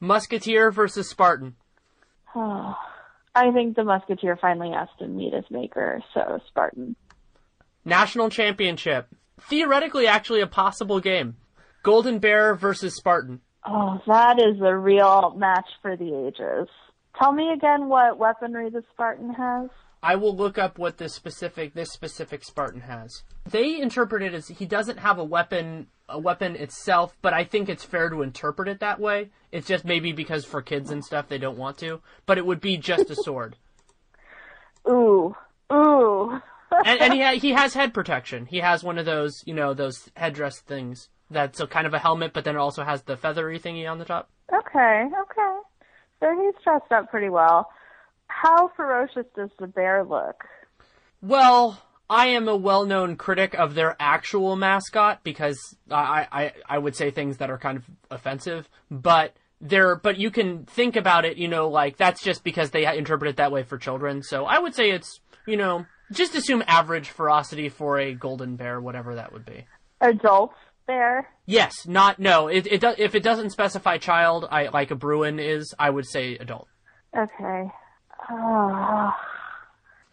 Musketeer 0.00 0.70
versus 0.70 1.08
Spartan. 1.08 1.54
Oh, 2.34 2.76
I 3.34 3.52
think 3.52 3.76
the 3.76 3.84
Musketeer 3.84 4.36
finally 4.36 4.70
has 4.70 4.88
to 4.98 5.06
meet 5.06 5.34
his 5.34 5.44
maker, 5.50 6.02
so 6.14 6.40
Spartan. 6.48 6.96
National 7.84 8.30
Championship. 8.30 9.08
Theoretically, 9.40 10.06
actually 10.06 10.40
a 10.40 10.46
possible 10.46 11.00
game. 11.00 11.36
Golden 11.82 12.18
Bear 12.18 12.54
versus 12.54 12.96
Spartan. 12.96 13.40
Oh, 13.64 14.00
that 14.06 14.40
is 14.40 14.60
a 14.60 14.74
real 14.74 15.34
match 15.36 15.68
for 15.82 15.96
the 15.96 16.26
ages. 16.26 16.68
Tell 17.18 17.32
me 17.32 17.52
again 17.52 17.88
what 17.88 18.18
weaponry 18.18 18.70
the 18.70 18.82
Spartan 18.92 19.32
has. 19.34 19.68
I 20.06 20.14
will 20.14 20.36
look 20.36 20.56
up 20.56 20.78
what 20.78 20.98
this 20.98 21.14
specific 21.14 21.74
this 21.74 21.90
specific 21.90 22.44
Spartan 22.44 22.82
has. 22.82 23.24
They 23.44 23.80
interpret 23.80 24.22
it 24.22 24.34
as 24.34 24.46
he 24.46 24.64
doesn't 24.64 25.00
have 25.00 25.18
a 25.18 25.24
weapon 25.24 25.88
a 26.08 26.16
weapon 26.16 26.54
itself, 26.54 27.16
but 27.22 27.34
I 27.34 27.42
think 27.42 27.68
it's 27.68 27.82
fair 27.82 28.08
to 28.10 28.22
interpret 28.22 28.68
it 28.68 28.78
that 28.78 29.00
way. 29.00 29.30
It's 29.50 29.66
just 29.66 29.84
maybe 29.84 30.12
because 30.12 30.44
for 30.44 30.62
kids 30.62 30.92
and 30.92 31.04
stuff 31.04 31.26
they 31.26 31.38
don't 31.38 31.58
want 31.58 31.78
to, 31.78 32.00
but 32.24 32.38
it 32.38 32.46
would 32.46 32.60
be 32.60 32.76
just 32.76 33.10
a 33.10 33.16
sword. 33.24 33.56
Ooh, 34.88 35.34
ooh. 35.72 36.40
and 36.84 37.00
and 37.00 37.12
he 37.12 37.20
ha- 37.20 37.40
he 37.40 37.50
has 37.50 37.74
head 37.74 37.92
protection. 37.92 38.46
He 38.46 38.58
has 38.58 38.84
one 38.84 38.98
of 38.98 39.06
those, 39.06 39.42
you 39.44 39.54
know, 39.54 39.74
those 39.74 40.08
headdress 40.14 40.60
things 40.60 41.08
that's 41.32 41.58
a 41.58 41.66
kind 41.66 41.84
of 41.88 41.94
a 41.94 41.98
helmet, 41.98 42.32
but 42.32 42.44
then 42.44 42.54
it 42.54 42.60
also 42.60 42.84
has 42.84 43.02
the 43.02 43.16
feathery 43.16 43.58
thingy 43.58 43.90
on 43.90 43.98
the 43.98 44.04
top. 44.04 44.30
okay, 44.54 45.08
okay. 45.22 45.58
So 46.20 46.32
he's 46.40 46.54
dressed 46.62 46.92
up 46.92 47.10
pretty 47.10 47.28
well. 47.28 47.68
How 48.28 48.70
ferocious 48.76 49.26
does 49.34 49.50
the 49.58 49.66
bear 49.66 50.04
look? 50.04 50.44
Well, 51.22 51.82
I 52.08 52.28
am 52.28 52.48
a 52.48 52.56
well-known 52.56 53.16
critic 53.16 53.54
of 53.54 53.74
their 53.74 53.96
actual 53.98 54.56
mascot 54.56 55.24
because 55.24 55.58
I, 55.90 56.26
I, 56.30 56.52
I 56.68 56.78
would 56.78 56.94
say 56.94 57.10
things 57.10 57.38
that 57.38 57.50
are 57.50 57.58
kind 57.58 57.78
of 57.78 57.84
offensive, 58.10 58.68
but 58.90 59.34
they're, 59.60 59.96
but 59.96 60.18
you 60.18 60.30
can 60.30 60.64
think 60.66 60.96
about 60.96 61.24
it, 61.24 61.36
you 61.36 61.48
know, 61.48 61.68
like 61.68 61.96
that's 61.96 62.22
just 62.22 62.44
because 62.44 62.70
they 62.70 62.86
interpret 62.96 63.30
it 63.30 63.36
that 63.36 63.52
way 63.52 63.62
for 63.62 63.78
children. 63.78 64.22
So 64.22 64.44
I 64.44 64.58
would 64.58 64.74
say 64.74 64.90
it's, 64.90 65.20
you 65.46 65.56
know, 65.56 65.86
just 66.12 66.34
assume 66.34 66.62
average 66.66 67.08
ferocity 67.08 67.68
for 67.68 67.98
a 67.98 68.14
golden 68.14 68.56
bear, 68.56 68.80
whatever 68.80 69.16
that 69.16 69.32
would 69.32 69.44
be. 69.44 69.64
Adult 70.00 70.52
bear? 70.86 71.28
Yes, 71.46 71.86
not 71.86 72.18
no. 72.18 72.48
It, 72.48 72.66
it 72.66 72.80
do, 72.80 72.94
if 72.96 73.14
it 73.14 73.22
doesn't 73.22 73.50
specify 73.50 73.98
child, 73.98 74.46
I 74.50 74.68
like 74.68 74.90
a 74.90 74.94
Bruin 74.94 75.40
is, 75.40 75.74
I 75.78 75.90
would 75.90 76.06
say 76.06 76.36
adult. 76.36 76.68
Okay. 77.16 77.70
Oh, 78.30 79.12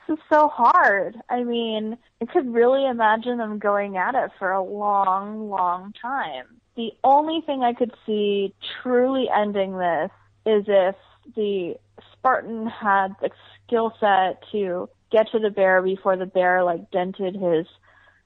this 0.08 0.17
is 0.17 0.23
so 0.32 0.47
hard. 0.47 1.15
I 1.30 1.43
mean, 1.43 1.97
I 2.21 2.26
could 2.26 2.54
really 2.54 2.86
imagine 2.86 3.38
them 3.38 3.60
going 3.60 3.97
at 3.97 4.15
it 4.15 4.32
for 4.38 4.52
a 4.52 4.62
long, 4.63 5.49
long 5.49 5.93
time. 6.02 6.45
The 6.76 6.91
only 7.04 7.41
thing 7.45 7.63
I 7.63 7.73
could 7.73 7.93
see 8.06 8.54
truly 8.82 9.28
ending 9.34 9.78
this 9.78 10.10
is 10.45 10.65
if 10.67 10.95
the 11.36 11.76
Spartan 12.12 12.67
had 12.67 13.10
the 13.21 13.30
skill 13.65 13.93
set 13.99 14.43
to 14.52 14.89
get 15.12 15.28
to 15.32 15.39
the 15.39 15.49
bear 15.52 15.82
before 15.82 16.17
the 16.17 16.26
bear 16.26 16.63
like 16.63 16.89
dented 16.91 17.36
his 17.36 17.67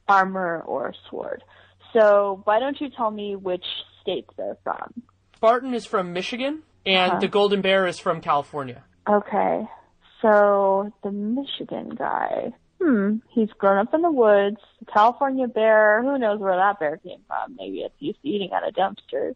armor 0.08 0.63
or 0.65 0.93
sword. 1.10 1.43
So 1.93 2.41
why 2.45 2.60
don't 2.60 2.80
you 2.80 2.89
tell 2.89 3.12
me 3.12 3.36
which 3.36 3.65
states 4.02 4.30
they're 4.38 4.58
from? 4.63 5.04
Spartan 5.36 5.73
is 5.73 5.86
from 5.86 6.13
Michigan, 6.13 6.63
and 6.86 7.12
Uh-huh. 7.12 7.19
the 7.19 7.28
golden 7.28 7.62
bear 7.62 7.86
is 7.86 8.00
from 8.00 8.21
California. 8.21 8.84
Okay. 9.10 9.67
So 10.22 10.91
the 11.04 11.12
Michigan 11.12 11.89
guy. 11.98 12.54
Hmm. 12.82 13.17
He's 13.30 13.50
grown 13.58 13.78
up 13.80 13.93
in 13.93 14.02
the 14.02 14.12
woods. 14.12 14.58
California 14.93 15.48
bear. 15.48 16.02
Who 16.04 16.17
knows 16.17 16.39
where 16.39 16.56
that 16.56 16.80
bear 16.80 16.98
came 16.98 17.20
from? 17.28 17.56
Maybe 17.56 17.80
it's 17.80 17.96
used 18.00 18.22
to 18.22 18.28
eating 18.28 18.52
out 18.54 18.67
of 18.67 18.74
dumpsters. 18.76 19.36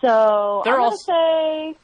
So 0.00 0.62
They're 0.64 0.74
I'm 0.74 0.80
gonna 0.80 0.90
also- 0.90 1.04
say 1.12 1.74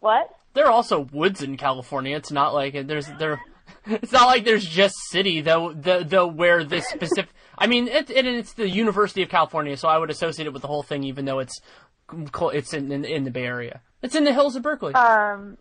what? 0.00 0.30
There 0.54 0.66
are 0.66 0.72
also 0.72 1.00
woods 1.12 1.42
in 1.42 1.56
California. 1.56 2.16
It's 2.16 2.32
not 2.32 2.54
like 2.54 2.86
there's 2.86 3.06
there. 3.18 3.40
It's 3.86 4.10
not 4.12 4.26
like 4.26 4.44
there's 4.44 4.66
just 4.66 4.94
city 5.10 5.40
though. 5.40 5.72
The 5.72 6.04
the 6.04 6.26
where 6.26 6.64
this 6.64 6.86
specific. 6.88 7.30
I 7.56 7.66
mean, 7.68 7.86
it, 7.88 8.10
it 8.10 8.26
it's 8.26 8.52
the 8.54 8.68
University 8.68 9.22
of 9.22 9.28
California, 9.28 9.76
so 9.76 9.88
I 9.88 9.96
would 9.96 10.10
associate 10.10 10.46
it 10.46 10.52
with 10.52 10.62
the 10.62 10.68
whole 10.68 10.82
thing, 10.82 11.04
even 11.04 11.24
though 11.24 11.38
it's 11.38 11.60
it's 12.12 12.74
in 12.74 12.90
in, 12.90 13.04
in 13.04 13.22
the 13.24 13.30
Bay 13.30 13.44
Area. 13.44 13.80
It's 14.02 14.14
in 14.16 14.24
the 14.24 14.32
hills 14.32 14.56
of 14.56 14.62
Berkeley. 14.62 14.92
Um. 14.94 15.56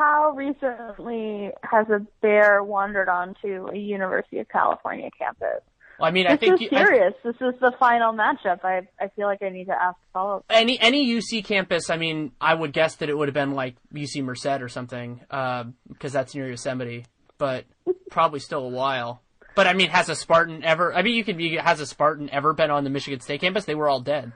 How 0.00 0.30
recently 0.34 1.50
has 1.62 1.86
a 1.90 2.00
bear 2.22 2.64
wandered 2.64 3.10
onto 3.10 3.68
a 3.70 3.76
University 3.76 4.38
of 4.38 4.48
California 4.48 5.10
campus? 5.18 5.60
Well, 5.98 6.08
I 6.08 6.10
mean, 6.10 6.26
I 6.26 6.30
This 6.36 6.40
think 6.40 6.54
is 6.54 6.60
you, 6.62 6.68
I- 6.72 6.84
serious. 6.86 7.12
this 7.22 7.34
is 7.36 7.60
the 7.60 7.72
final 7.78 8.14
matchup. 8.14 8.64
I 8.64 8.88
I 8.98 9.08
feel 9.14 9.26
like 9.26 9.42
I 9.42 9.50
need 9.50 9.66
to 9.66 9.74
ask 9.78 9.98
follow 10.14 10.36
up. 10.38 10.44
any 10.48 10.80
any 10.80 11.06
UC 11.06 11.44
campus. 11.44 11.90
I 11.90 11.98
mean, 11.98 12.32
I 12.40 12.54
would 12.54 12.72
guess 12.72 12.94
that 12.96 13.10
it 13.10 13.18
would 13.18 13.28
have 13.28 13.34
been 13.34 13.50
like 13.52 13.76
UC 13.92 14.22
Merced 14.24 14.62
or 14.62 14.70
something, 14.70 15.20
uh, 15.30 15.64
because 15.86 16.14
that's 16.14 16.34
near 16.34 16.48
Yosemite. 16.48 17.04
But 17.36 17.66
probably 18.10 18.40
still 18.40 18.64
a 18.64 18.70
while. 18.70 19.20
But 19.54 19.66
I 19.66 19.74
mean, 19.74 19.90
has 19.90 20.08
a 20.08 20.14
Spartan 20.16 20.64
ever? 20.64 20.94
I 20.94 21.02
mean, 21.02 21.14
you 21.14 21.24
could 21.24 21.36
be. 21.36 21.56
Has 21.56 21.78
a 21.80 21.86
Spartan 21.86 22.30
ever 22.30 22.54
been 22.54 22.70
on 22.70 22.84
the 22.84 22.90
Michigan 22.90 23.20
State 23.20 23.42
campus? 23.42 23.66
They 23.66 23.74
were 23.74 23.88
all 23.90 24.00
dead. 24.00 24.32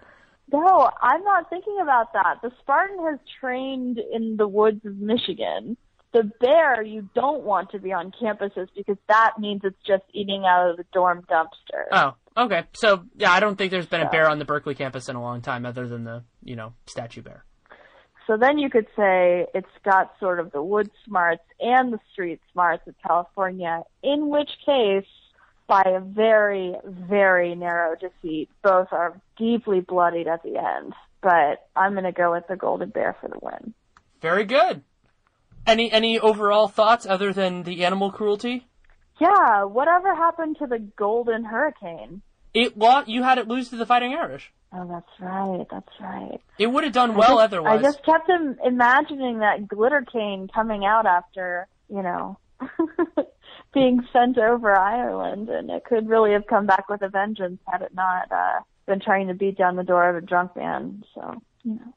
No, 0.52 0.90
I'm 1.00 1.24
not 1.24 1.48
thinking 1.50 1.78
about 1.80 2.12
that. 2.12 2.36
The 2.42 2.50
Spartan 2.60 2.98
has 3.04 3.18
trained 3.40 3.98
in 3.98 4.36
the 4.36 4.46
woods 4.46 4.84
of 4.84 4.96
Michigan. 4.96 5.76
The 6.12 6.30
bear, 6.40 6.82
you 6.82 7.08
don't 7.14 7.42
want 7.42 7.70
to 7.70 7.80
be 7.80 7.92
on 7.92 8.12
campuses 8.12 8.68
because 8.76 8.98
that 9.08 9.32
means 9.38 9.62
it's 9.64 9.76
just 9.86 10.04
eating 10.12 10.44
out 10.46 10.70
of 10.70 10.76
the 10.76 10.84
dorm 10.92 11.24
dumpster. 11.28 11.86
Oh, 11.90 12.14
okay. 12.36 12.64
So 12.74 13.04
yeah, 13.16 13.32
I 13.32 13.40
don't 13.40 13.56
think 13.56 13.72
there's 13.72 13.86
been 13.86 14.02
a 14.02 14.10
bear 14.10 14.28
on 14.28 14.38
the 14.38 14.44
Berkeley 14.44 14.76
campus 14.76 15.08
in 15.08 15.16
a 15.16 15.22
long 15.22 15.40
time, 15.40 15.66
other 15.66 15.88
than 15.88 16.04
the 16.04 16.22
you 16.42 16.54
know 16.54 16.74
statue 16.86 17.22
bear. 17.22 17.44
So 18.26 18.36
then 18.36 18.58
you 18.58 18.70
could 18.70 18.86
say 18.96 19.46
it's 19.54 19.66
got 19.84 20.12
sort 20.20 20.40
of 20.40 20.52
the 20.52 20.62
wood 20.62 20.90
smarts 21.04 21.42
and 21.60 21.92
the 21.92 21.98
street 22.12 22.40
smarts 22.52 22.86
of 22.86 22.94
California, 23.06 23.82
in 24.02 24.28
which 24.28 24.50
case, 24.64 25.04
by 25.66 25.82
a 25.86 26.00
very, 26.00 26.74
very 26.84 27.54
narrow 27.54 27.94
defeat, 27.96 28.48
both 28.62 28.88
are 28.92 29.20
deeply 29.38 29.80
bloodied 29.80 30.28
at 30.28 30.42
the 30.42 30.56
end. 30.56 30.92
But 31.22 31.66
I'm 31.74 31.92
going 31.92 32.04
to 32.04 32.12
go 32.12 32.32
with 32.32 32.46
the 32.48 32.56
Golden 32.56 32.90
Bear 32.90 33.16
for 33.20 33.28
the 33.28 33.38
win. 33.40 33.72
Very 34.20 34.44
good. 34.44 34.82
Any 35.66 35.90
any 35.90 36.18
overall 36.18 36.68
thoughts 36.68 37.06
other 37.06 37.32
than 37.32 37.62
the 37.62 37.84
animal 37.86 38.10
cruelty? 38.10 38.66
Yeah, 39.18 39.64
whatever 39.64 40.14
happened 40.14 40.56
to 40.58 40.66
the 40.66 40.78
Golden 40.78 41.44
Hurricane? 41.44 42.20
It 42.52 42.76
lost. 42.76 43.08
You 43.08 43.22
had 43.22 43.38
it 43.38 43.48
lose 43.48 43.70
to 43.70 43.76
the 43.76 43.86
Fighting 43.86 44.12
Irish. 44.14 44.52
Oh, 44.72 44.86
that's 44.88 45.20
right. 45.20 45.66
That's 45.70 46.00
right. 46.00 46.40
It 46.58 46.66
would 46.66 46.84
have 46.84 46.92
done 46.92 47.14
well 47.14 47.38
I 47.38 47.44
just, 47.44 47.54
otherwise. 47.54 47.78
I 47.78 47.82
just 47.82 48.04
kept 48.04 48.28
Im- 48.28 48.58
imagining 48.64 49.38
that 49.38 49.68
glitter 49.68 50.04
cane 50.10 50.48
coming 50.52 50.84
out 50.84 51.06
after, 51.06 51.68
you 51.88 52.02
know, 52.02 52.38
being 53.74 54.06
sent 54.12 54.38
over 54.38 54.74
Ireland, 54.74 55.48
and 55.48 55.68
it 55.70 55.84
could 55.84 56.08
really 56.08 56.32
have 56.32 56.46
come 56.46 56.66
back 56.66 56.88
with 56.88 57.02
a 57.02 57.08
vengeance 57.08 57.60
had 57.70 57.82
it 57.82 57.94
not 57.94 58.30
uh, 58.30 58.60
been 58.86 59.00
trying 59.00 59.28
to 59.28 59.34
beat 59.34 59.58
down 59.58 59.76
the 59.76 59.82
door 59.82 60.08
of 60.08 60.16
a 60.16 60.26
drunk 60.26 60.56
man. 60.56 61.04
So, 61.14 61.42
you 61.64 61.74
know. 61.74 61.94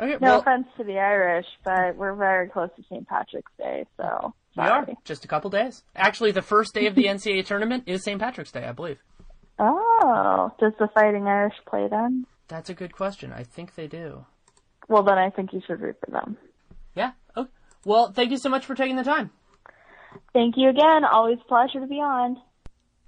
Okay, 0.00 0.12
No 0.12 0.18
well, 0.20 0.40
offense 0.40 0.66
to 0.76 0.84
the 0.84 0.98
Irish, 0.98 1.46
but 1.64 1.96
we're 1.96 2.14
very 2.14 2.48
close 2.48 2.70
to 2.76 2.82
St. 2.84 3.06
Patrick's 3.08 3.50
Day, 3.58 3.84
so 3.96 4.32
we 4.56 4.62
are 4.64 4.86
just 5.04 5.24
a 5.24 5.28
couple 5.28 5.50
days. 5.50 5.82
Actually, 5.96 6.32
the 6.32 6.42
first 6.42 6.74
day 6.74 6.86
of 6.86 6.94
the 6.94 7.04
NCAA 7.06 7.46
tournament 7.46 7.84
is 7.86 8.04
St. 8.04 8.20
Patrick's 8.20 8.52
Day, 8.52 8.64
I 8.64 8.72
believe. 8.72 8.98
Oh, 9.58 10.52
does 10.60 10.72
the 10.78 10.88
Fighting 10.94 11.26
Irish 11.26 11.54
play 11.68 11.88
then? 11.88 12.26
That's 12.46 12.70
a 12.70 12.74
good 12.74 12.92
question. 12.92 13.32
I 13.32 13.42
think 13.42 13.74
they 13.74 13.86
do. 13.88 14.24
Well, 14.88 15.02
then 15.02 15.18
I 15.18 15.30
think 15.30 15.52
you 15.52 15.60
should 15.66 15.80
root 15.80 15.96
for 16.04 16.10
them. 16.10 16.36
Yeah. 16.94 17.12
Okay. 17.36 17.50
Well, 17.84 18.12
thank 18.12 18.30
you 18.30 18.38
so 18.38 18.48
much 18.48 18.66
for 18.66 18.74
taking 18.74 18.96
the 18.96 19.04
time. 19.04 19.30
Thank 20.32 20.56
you 20.56 20.68
again. 20.68 21.04
Always 21.04 21.38
pleasure 21.48 21.80
to 21.80 21.86
be 21.86 21.96
on. 21.96 22.40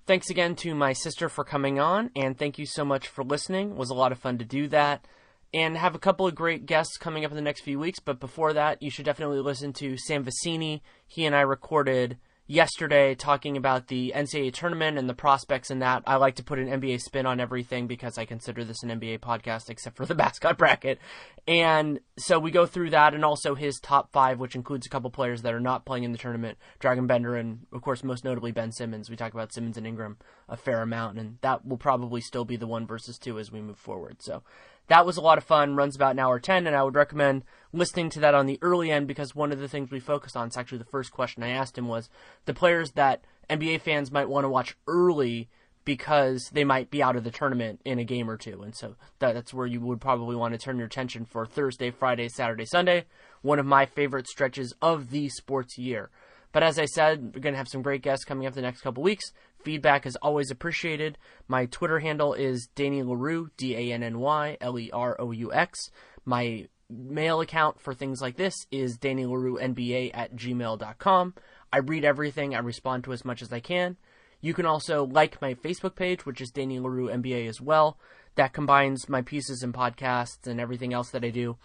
Thanks 0.07 0.31
again 0.31 0.57
to 0.57 0.75
my 0.75 0.93
sister 0.93 1.29
for 1.29 1.45
coming 1.45 1.79
on, 1.79 2.11
and 2.17 2.37
thank 2.37 2.59
you 2.59 2.67
so 2.67 2.85
much 2.85 3.07
for 3.07 3.23
listening. 3.23 3.71
It 3.71 3.77
was 3.77 3.91
a 3.91 3.95
lot 3.95 4.13
of 4.13 4.19
fun 4.19 4.39
to 4.39 4.45
do 4.45 4.67
that. 4.69 5.07
And 5.53 5.77
have 5.77 5.97
a 5.97 6.01
couple 6.01 6.29
of 6.29 6.35
great 6.37 6.65
guests 6.65 6.97
coming 6.97 7.25
up 7.25 7.33
in 7.33 7.37
the 7.37 7.43
next 7.43 7.63
few 7.63 7.79
weeks, 7.79 7.99
but 7.99 8.21
before 8.21 8.53
that, 8.53 8.83
you 8.83 8.91
should 8.91 9.05
definitely 9.05 9.41
listen 9.41 9.73
to 9.75 9.97
Sam 9.97 10.25
Vecenie. 10.25 10.81
He 11.07 11.27
and 11.27 11.35
I 11.35 11.41
recorded 11.41 12.19
yesterday 12.51 13.15
talking 13.15 13.57
about 13.57 13.87
the 13.87 14.13
NCAA 14.15 14.53
tournament 14.53 14.99
and 14.99 15.09
the 15.09 15.15
prospects 15.15 15.71
in 15.71 15.79
that. 15.79 16.03
I 16.05 16.17
like 16.17 16.35
to 16.35 16.43
put 16.43 16.59
an 16.59 16.67
NBA 16.67 17.01
spin 17.01 17.25
on 17.25 17.39
everything 17.39 17.87
because 17.87 18.19
I 18.19 18.25
consider 18.25 18.65
this 18.65 18.83
an 18.83 18.89
NBA 18.89 19.21
podcast, 19.21 19.71
except 19.71 19.97
for 19.97 20.05
the 20.05 20.15
mascot 20.17 20.59
bracket. 20.59 20.99
And 21.47 22.01
so 22.19 22.41
we 22.41 22.51
go 22.51 22.67
through 22.67 22.91
that 22.91 23.15
and 23.15 23.25
also 23.25 23.55
his 23.55 23.79
top 23.79 24.11
five, 24.11 24.41
which 24.41 24.57
includes 24.57 24.85
a 24.85 24.91
couple 24.91 25.11
players 25.11 25.43
that 25.43 25.55
are 25.55 25.61
not 25.61 25.87
playing 25.87 26.03
in 26.03 26.11
the 26.11 26.19
tournament 26.19 26.59
Dragan 26.81 27.07
Bender 27.07 27.37
and, 27.37 27.67
of 27.73 27.83
course, 27.83 28.03
most 28.03 28.25
notably 28.25 28.51
Ben 28.51 28.73
Simmons. 28.73 29.09
We 29.09 29.17
talk 29.17 29.33
about 29.33 29.53
Simmons 29.53 29.79
and 29.79 29.87
Ingram 29.87 30.19
a 30.49 30.57
fair 30.57 30.83
amount, 30.83 31.19
and 31.19 31.39
that 31.43 31.65
will 31.65 31.77
probably 31.77 32.21
still 32.21 32.45
be 32.45 32.57
the 32.57 32.67
one 32.67 32.85
versus 32.85 33.17
two 33.17 33.39
as 33.39 33.53
we 33.53 33.61
move 33.61 33.79
forward. 33.79 34.21
So 34.21 34.43
that 34.91 35.07
was 35.07 35.17
a 35.17 35.21
lot 35.21 35.39
of 35.39 35.45
fun, 35.45 35.77
runs 35.77 35.95
about 35.95 36.11
an 36.11 36.19
hour 36.19 36.41
10, 36.41 36.67
and 36.67 36.75
I 36.75 36.83
would 36.83 36.97
recommend 36.97 37.45
listening 37.73 38.11
to 38.11 38.21
that 38.21 38.35
on 38.35 38.47
the 38.47 38.59
early 38.61 38.91
end 38.91 39.07
because 39.07 39.37
one 39.37 39.53
of 39.53 39.61
the 39.61 39.69
things 39.69 39.89
we 39.89 40.01
focused 40.01 40.37
on, 40.37 40.49
it's 40.49 40.57
actually 40.57 40.79
the 40.79 40.85
first 40.85 41.13
question 41.13 41.45
I 41.45 41.51
asked 41.51 41.79
him 41.79 41.87
was 41.87 42.11
the 42.45 42.55
players 42.55 42.91
that 42.93 43.23
NBA 43.49 43.83
fans 43.83 44.11
might 44.11 44.29
want 44.29 44.45
to 44.45 44.49
watch 44.49 44.77
early 44.89 45.49
because 45.85 46.51
they 46.53 46.65
might 46.65 46.91
be 46.91 47.05
out 47.05 47.15
of 47.15 47.23
the 47.23 47.31
tournament 47.31 47.81
in 47.85 48.01
a 48.01 48.05
game 48.05 48.29
or 48.29 48.37
two. 48.37 48.63
And 48.63 48.75
so 48.75 48.97
that, 49.21 49.35
that's 49.35 49.55
where 49.55 49.67
you 49.67 49.81
would 49.81 50.01
probably 50.01 50.35
want 50.35 50.55
to 50.55 50.59
turn 50.59 50.77
your 50.77 50.89
attention 50.89 51.25
for 51.25 51.47
Thursday, 51.47 51.93
Friday, 51.93 52.29
Saturday, 52.29 52.65
Sunday, 52.65 53.05
one 53.43 53.61
of 53.61 53.67
my 53.67 53.87
favorite 53.87 54.27
stretches 54.27 54.75
of 54.83 55.11
the 55.11 55.29
sports 55.29 55.79
year. 55.79 56.11
But 56.51 56.65
as 56.65 56.81
I 56.81 56.87
said, 56.87 57.33
we're 57.33 57.41
going 57.41 57.55
to 57.55 57.59
have 57.59 57.69
some 57.69 57.83
great 57.83 58.03
guests 58.03 58.25
coming 58.25 58.45
up 58.45 58.55
the 58.55 58.61
next 58.61 58.81
couple 58.81 59.05
weeks. 59.05 59.33
Feedback 59.63 60.07
is 60.07 60.17
always 60.17 60.51
appreciated. 60.51 61.19
My 61.47 61.67
Twitter 61.67 61.99
handle 61.99 62.35
is 62.35 62.69
Danny 62.69 63.03
Leroux, 63.03 63.51
D 63.57 63.77
A 63.77 63.93
N 63.93 64.03
N 64.03 64.19
Y 64.19 64.57
L 64.61 64.79
E 64.79 64.91
R 64.93 65.17
O 65.21 65.31
U 65.31 65.53
X. 65.53 65.91
My 66.25 66.69
mail 66.89 67.41
account 67.41 67.81
for 67.81 67.95
things 67.95 68.21
like 68.21 68.37
this 68.37 68.67
is 68.71 68.99
DannyLerouxNBA 68.99 70.11
at 70.13 70.35
gmail.com. 70.35 71.35
I 71.73 71.79
read 71.79 72.05
everything, 72.05 72.55
I 72.55 72.59
respond 72.59 73.05
to 73.05 73.13
as 73.13 73.25
much 73.25 73.43
as 73.43 73.53
I 73.53 73.61
can. 73.61 73.97
You 74.41 74.55
can 74.55 74.67
also 74.67 75.05
like 75.05 75.41
my 75.41 75.55
Facebook 75.55 75.95
page, 75.95 76.25
which 76.27 76.41
is 76.41 76.51
Danny 76.51 76.81
Leroux 76.81 77.09
NBA 77.09 77.47
as 77.49 77.61
well. 77.61 77.99
That 78.37 78.53
combines 78.53 79.09
my 79.09 79.23
pieces 79.23 79.63
and 79.63 79.75
podcasts 79.75 80.47
and 80.47 80.61
everything 80.61 80.93
else 80.93 81.11
that 81.11 81.25
I 81.25 81.31
do 81.31 81.59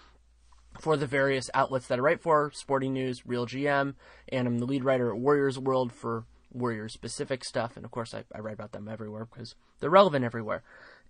for 0.79 0.97
the 0.97 1.08
various 1.08 1.49
outlets 1.53 1.88
that 1.88 1.99
I 1.99 2.01
write 2.01 2.21
for 2.21 2.51
Sporting 2.53 2.93
News, 2.93 3.25
Real 3.25 3.45
GM, 3.45 3.95
and 4.29 4.47
I'm 4.47 4.60
the 4.60 4.65
lead 4.65 4.84
writer 4.84 5.10
at 5.10 5.17
Warriors 5.17 5.58
World 5.58 5.93
for 5.93 6.25
Warriors 6.56 6.94
specific 6.94 7.44
stuff. 7.44 7.76
And 7.76 7.86
of 7.86 7.91
course, 7.91 8.13
I, 8.13 8.24
I 8.34 8.39
write 8.39 8.54
about 8.54 8.72
them 8.72 8.88
everywhere 8.88 9.26
because 9.26 9.56
they're 9.80 9.89
relevant 9.89 10.26
everywhere. 10.26 10.63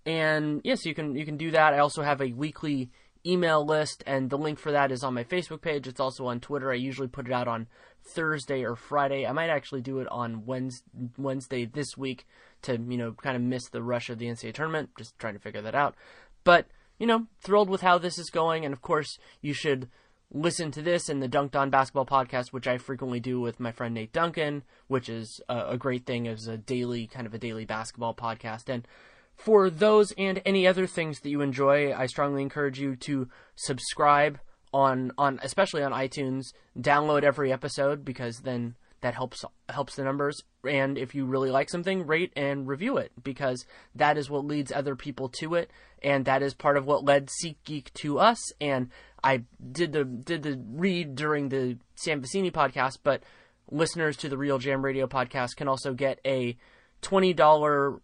And 0.06 0.62
yes, 0.64 0.86
you 0.86 0.94
can 0.94 1.16
you 1.16 1.26
can 1.26 1.38
do 1.38 1.52
that. 1.52 1.74
I 1.74 1.80
also 1.80 2.02
have 2.02 2.22
a 2.22 2.32
weekly 2.32 2.90
email 3.26 3.66
list, 3.66 4.04
and 4.06 4.30
the 4.30 4.38
link 4.38 4.60
for 4.60 4.72
that 4.72 4.92
is 4.92 5.04
on 5.04 5.14
my 5.14 5.24
Facebook 5.24 5.62
page. 5.62 5.88
It's 5.88 6.00
also 6.00 6.28
on 6.28 6.40
Twitter. 6.40 6.72
I 6.72 6.76
usually 6.76 7.08
put 7.08 7.28
it 7.28 7.34
out 7.34 7.48
on 7.48 7.68
Thursday 8.04 8.64
or 8.64 8.76
Friday. 8.76 9.26
I 9.26 9.32
might 9.32 9.50
actually 9.50 9.82
do 9.82 10.00
it 10.00 10.08
on 10.10 10.46
Wednesday, 10.46 10.86
Wednesday 11.18 11.66
this 11.66 11.98
week 11.98 12.28
to 12.64 12.74
you 12.74 12.98
know 12.98 13.14
kind 13.14 13.36
of 13.36 13.42
miss 13.42 13.68
the 13.70 13.82
rush 13.82 14.10
of 14.10 14.20
the 14.20 14.28
NCAA 14.28 14.54
tournament. 14.54 14.90
Just 14.98 15.18
trying 15.18 15.34
to 15.34 15.40
figure 15.40 15.62
that 15.62 15.76
out. 15.76 15.96
But 16.44 16.68
you 17.00 17.08
know, 17.08 17.28
thrilled 17.42 17.70
with 17.70 17.82
how 17.82 17.98
this 17.98 18.18
is 18.18 18.30
going, 18.30 18.64
and 18.64 18.74
of 18.74 18.82
course, 18.82 19.18
you 19.42 19.54
should 19.54 19.90
listen 20.36 20.70
to 20.70 20.82
this 20.82 21.08
and 21.08 21.24
the 21.24 21.30
Dunked 21.30 21.56
On 21.56 21.70
Basketball 21.70 22.06
podcast, 22.06 22.52
which 22.52 22.68
I 22.68 22.78
frequently 22.78 23.22
do 23.22 23.40
with 23.40 23.60
my 23.60 23.72
friend 23.72 23.94
Nate 23.94 24.12
Duncan, 24.12 24.64
which 24.88 25.08
is 25.08 25.40
a, 25.48 25.70
a 25.70 25.78
great 25.78 26.06
thing 26.06 26.28
as 26.28 26.46
a 26.46 26.58
daily 26.58 27.08
kind 27.08 27.26
of 27.26 27.34
a 27.34 27.38
daily 27.38 27.64
basketball 27.64 28.14
podcast. 28.14 28.68
And 28.68 28.86
for 29.34 29.70
those 29.70 30.12
and 30.18 30.42
any 30.46 30.68
other 30.68 30.88
things 30.88 31.22
that 31.22 31.30
you 31.30 31.40
enjoy, 31.40 31.94
I 31.94 32.08
strongly 32.08 32.42
encourage 32.42 32.80
you 32.80 32.98
to 32.98 33.30
subscribe 33.56 34.40
on 34.74 35.14
on 35.18 35.40
especially 35.42 35.84
on 35.84 35.94
iTunes. 35.94 36.48
Download 36.78 37.24
every 37.24 37.54
episode 37.54 38.04
because 38.04 38.40
then 38.40 38.76
that 39.02 39.14
helps 39.14 39.46
helps 39.70 39.96
the 39.96 40.04
numbers. 40.04 40.44
And 40.68 40.98
if 40.98 41.16
you 41.16 41.26
really 41.26 41.52
like 41.52 41.70
something, 41.70 42.06
rate 42.06 42.34
and 42.36 42.68
review 42.68 42.98
it 42.98 43.12
because 43.24 43.66
that 43.94 44.18
is 44.18 44.30
what 44.30 44.46
leads 44.46 44.72
other 44.72 44.96
people 44.96 45.30
to 45.40 45.56
it, 45.56 45.72
and 46.02 46.26
that 46.26 46.42
is 46.42 46.54
part 46.54 46.76
of 46.76 46.86
what 46.86 47.06
led 47.06 47.28
SeatGeek 47.28 47.94
to 48.02 48.20
us. 48.20 48.52
And 48.60 48.90
I 49.26 49.44
did 49.72 49.92
the 49.92 50.06
did 50.06 50.44
the 50.44 50.62
read 50.74 51.16
during 51.16 51.50
the 51.50 51.80
Sam 51.96 52.22
Vecenie 52.22 52.52
podcast, 52.52 53.00
but 53.04 53.24
listeners 53.72 54.16
to 54.18 54.30
the 54.30 54.36
RealGM 54.36 54.84
Radio 54.84 55.08
podcast 55.08 55.56
can 55.56 55.68
also 55.68 55.94
get 55.94 56.20
a 56.24 56.56
twenty 57.02 57.34
dollar 57.34 58.00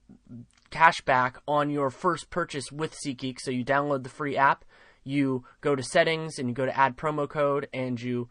cashback 0.72 1.36
on 1.48 1.70
your 1.70 1.92
first 1.92 2.32
purchase 2.32 2.72
with 2.72 2.98
SeatGeek. 3.06 3.40
So 3.40 3.52
you 3.52 3.64
download 3.64 4.02
the 4.02 4.10
free 4.10 4.36
app, 4.36 4.66
you 5.04 5.46
go 5.62 5.76
to 5.76 5.84
settings, 5.84 6.40
and 6.40 6.50
you 6.50 6.56
go 6.56 6.66
to 6.66 6.76
add 6.76 6.98
promo 6.98 7.30
code, 7.30 7.68
and 7.72 8.02
you 8.02 8.28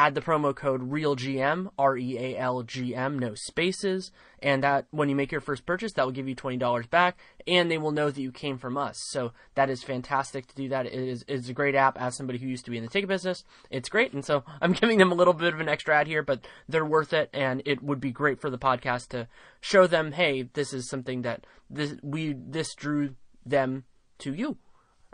add 0.00 0.14
the 0.14 0.20
promo 0.22 0.56
code 0.56 0.90
REALGM, 0.90 1.70
R 1.78 1.98
E 1.98 2.16
A 2.16 2.38
L 2.38 2.62
G 2.62 2.94
M, 2.94 3.18
no 3.18 3.34
spaces, 3.34 4.10
and 4.42 4.64
that 4.64 4.86
when 4.90 5.10
you 5.10 5.14
make 5.14 5.30
your 5.30 5.42
first 5.42 5.66
purchase, 5.66 5.92
that 5.92 6.06
will 6.06 6.12
give 6.12 6.26
you 6.26 6.34
$20 6.34 6.88
back, 6.88 7.18
and 7.46 7.70
they 7.70 7.76
will 7.76 7.90
know 7.90 8.10
that 8.10 8.20
you 8.20 8.32
came 8.32 8.56
from 8.56 8.78
us. 8.78 8.98
So 9.10 9.32
that 9.56 9.68
is 9.68 9.82
fantastic 9.82 10.46
to 10.46 10.54
do 10.54 10.70
that. 10.70 10.86
It 10.86 10.94
is 10.94 11.24
it's 11.28 11.50
a 11.50 11.52
great 11.52 11.74
app 11.74 12.00
as 12.00 12.16
somebody 12.16 12.38
who 12.38 12.48
used 12.48 12.64
to 12.64 12.70
be 12.70 12.78
in 12.78 12.82
the 12.82 12.88
ticket 12.88 13.10
business. 13.10 13.44
It's 13.70 13.90
great, 13.90 14.14
and 14.14 14.24
so 14.24 14.42
I'm 14.62 14.72
giving 14.72 14.96
them 14.96 15.12
a 15.12 15.16
little 15.16 15.34
bit 15.34 15.52
of 15.52 15.60
an 15.60 15.68
extra 15.68 15.94
ad 15.98 16.06
here, 16.06 16.22
but 16.22 16.46
they're 16.66 16.84
worth 16.84 17.12
it, 17.12 17.28
and 17.34 17.62
it 17.66 17.82
would 17.82 18.00
be 18.00 18.10
great 18.10 18.40
for 18.40 18.48
the 18.48 18.58
podcast 18.58 19.08
to 19.08 19.28
show 19.60 19.86
them, 19.86 20.12
hey, 20.12 20.48
this 20.54 20.72
is 20.72 20.88
something 20.88 21.20
that 21.22 21.46
this 21.68 21.94
we 22.02 22.34
this 22.34 22.74
drew 22.74 23.16
them 23.44 23.84
to 24.18 24.32
you 24.32 24.56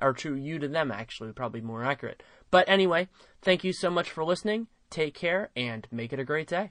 or 0.01 0.13
to 0.13 0.37
you 0.37 0.59
to 0.59 0.69
them 0.69 0.93
actually 0.93 1.33
probably 1.33 1.61
more 1.61 1.85
accurate 1.85 2.23
but 2.51 2.69
anyway 2.69 3.09
thank 3.41 3.65
you 3.65 3.73
so 3.73 3.89
much 3.89 4.11
for 4.11 4.25
listening 4.25 4.67
take 4.91 5.15
care 5.15 5.51
and 5.57 5.87
make 5.91 6.13
it 6.13 6.19
a 6.19 6.25
great 6.25 6.49
day 6.49 6.71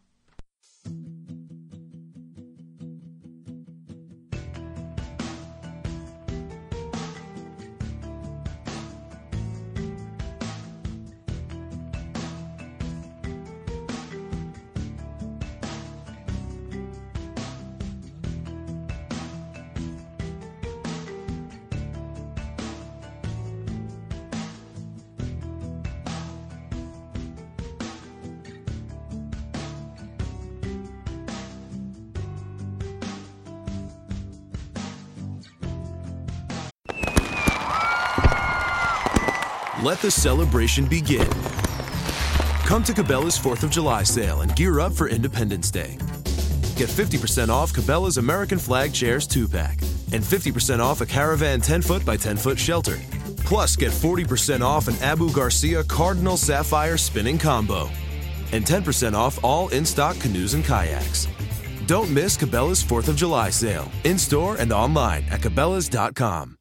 Let 39.85 39.99
the 39.99 40.09
celebration 40.09 40.87
begin. 40.87 41.29
Come 42.65 42.83
to 42.85 42.91
Cabela's 42.91 43.37
4th 43.37 43.61
of 43.61 43.69
July 43.69 44.01
sale 44.01 44.41
and 44.41 44.55
gear 44.55 44.79
up 44.79 44.93
for 44.93 45.07
Independence 45.07 45.69
Day. 45.69 45.99
Get 46.75 46.89
50% 46.89 47.49
off 47.49 47.71
Cabela's 47.71 48.17
American 48.17 48.57
Flag 48.57 48.91
Chairs 48.91 49.27
2 49.27 49.47
pack 49.47 49.79
and 50.11 50.23
50% 50.23 50.79
off 50.79 51.01
a 51.01 51.05
Caravan 51.05 51.61
10 51.61 51.83
foot 51.83 52.03
by 52.03 52.17
10 52.17 52.35
foot 52.35 52.57
shelter. 52.57 52.97
Plus, 53.45 53.75
get 53.75 53.91
40% 53.91 54.61
off 54.61 54.87
an 54.87 54.95
Abu 55.03 55.31
Garcia 55.31 55.83
Cardinal 55.83 56.35
Sapphire 56.35 56.97
spinning 56.97 57.37
combo 57.37 57.87
and 58.53 58.65
10% 58.65 59.13
off 59.13 59.37
all 59.43 59.67
in 59.67 59.85
stock 59.85 60.17
canoes 60.19 60.55
and 60.55 60.65
kayaks. 60.65 61.27
Don't 61.85 62.09
miss 62.09 62.35
Cabela's 62.35 62.83
4th 62.83 63.07
of 63.07 63.15
July 63.17 63.51
sale, 63.51 63.91
in 64.03 64.17
store 64.17 64.55
and 64.55 64.73
online 64.73 65.25
at 65.29 65.41
Cabela's.com. 65.41 66.54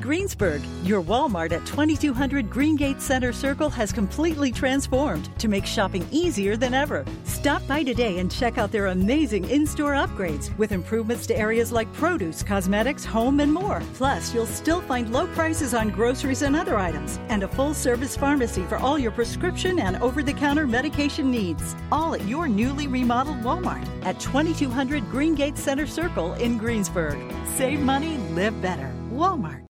Greensburg, 0.00 0.62
your 0.84 1.02
Walmart 1.02 1.50
at 1.50 1.66
2200 1.66 2.48
Greengate 2.48 3.00
Center 3.00 3.32
Circle 3.32 3.68
has 3.70 3.92
completely 3.92 4.52
transformed 4.52 5.28
to 5.38 5.48
make 5.48 5.66
shopping 5.66 6.06
easier 6.12 6.56
than 6.56 6.72
ever. 6.72 7.04
Stop 7.24 7.66
by 7.66 7.82
today 7.82 8.18
and 8.18 8.30
check 8.30 8.58
out 8.58 8.70
their 8.70 8.86
amazing 8.86 9.48
in 9.50 9.66
store 9.66 9.94
upgrades 9.94 10.56
with 10.56 10.72
improvements 10.72 11.26
to 11.26 11.36
areas 11.36 11.72
like 11.72 11.92
produce, 11.94 12.42
cosmetics, 12.42 13.04
home, 13.04 13.40
and 13.40 13.52
more. 13.52 13.82
Plus, 13.94 14.32
you'll 14.32 14.46
still 14.46 14.80
find 14.82 15.12
low 15.12 15.26
prices 15.28 15.74
on 15.74 15.90
groceries 15.90 16.42
and 16.42 16.54
other 16.54 16.78
items, 16.78 17.18
and 17.28 17.42
a 17.42 17.48
full 17.48 17.74
service 17.74 18.16
pharmacy 18.16 18.62
for 18.64 18.76
all 18.76 18.98
your 18.98 19.12
prescription 19.12 19.80
and 19.80 19.96
over 19.96 20.22
the 20.22 20.32
counter 20.32 20.66
medication 20.66 21.30
needs. 21.30 21.74
All 21.90 22.14
at 22.14 22.24
your 22.24 22.46
newly 22.46 22.86
remodeled 22.86 23.38
Walmart 23.38 23.86
at 24.04 24.20
2200 24.20 25.02
Greengate 25.04 25.56
Center 25.56 25.86
Circle 25.86 26.34
in 26.34 26.56
Greensburg. 26.56 27.18
Save 27.56 27.80
money, 27.80 28.16
live 28.34 28.60
better. 28.62 28.92
Walmart. 29.10 29.64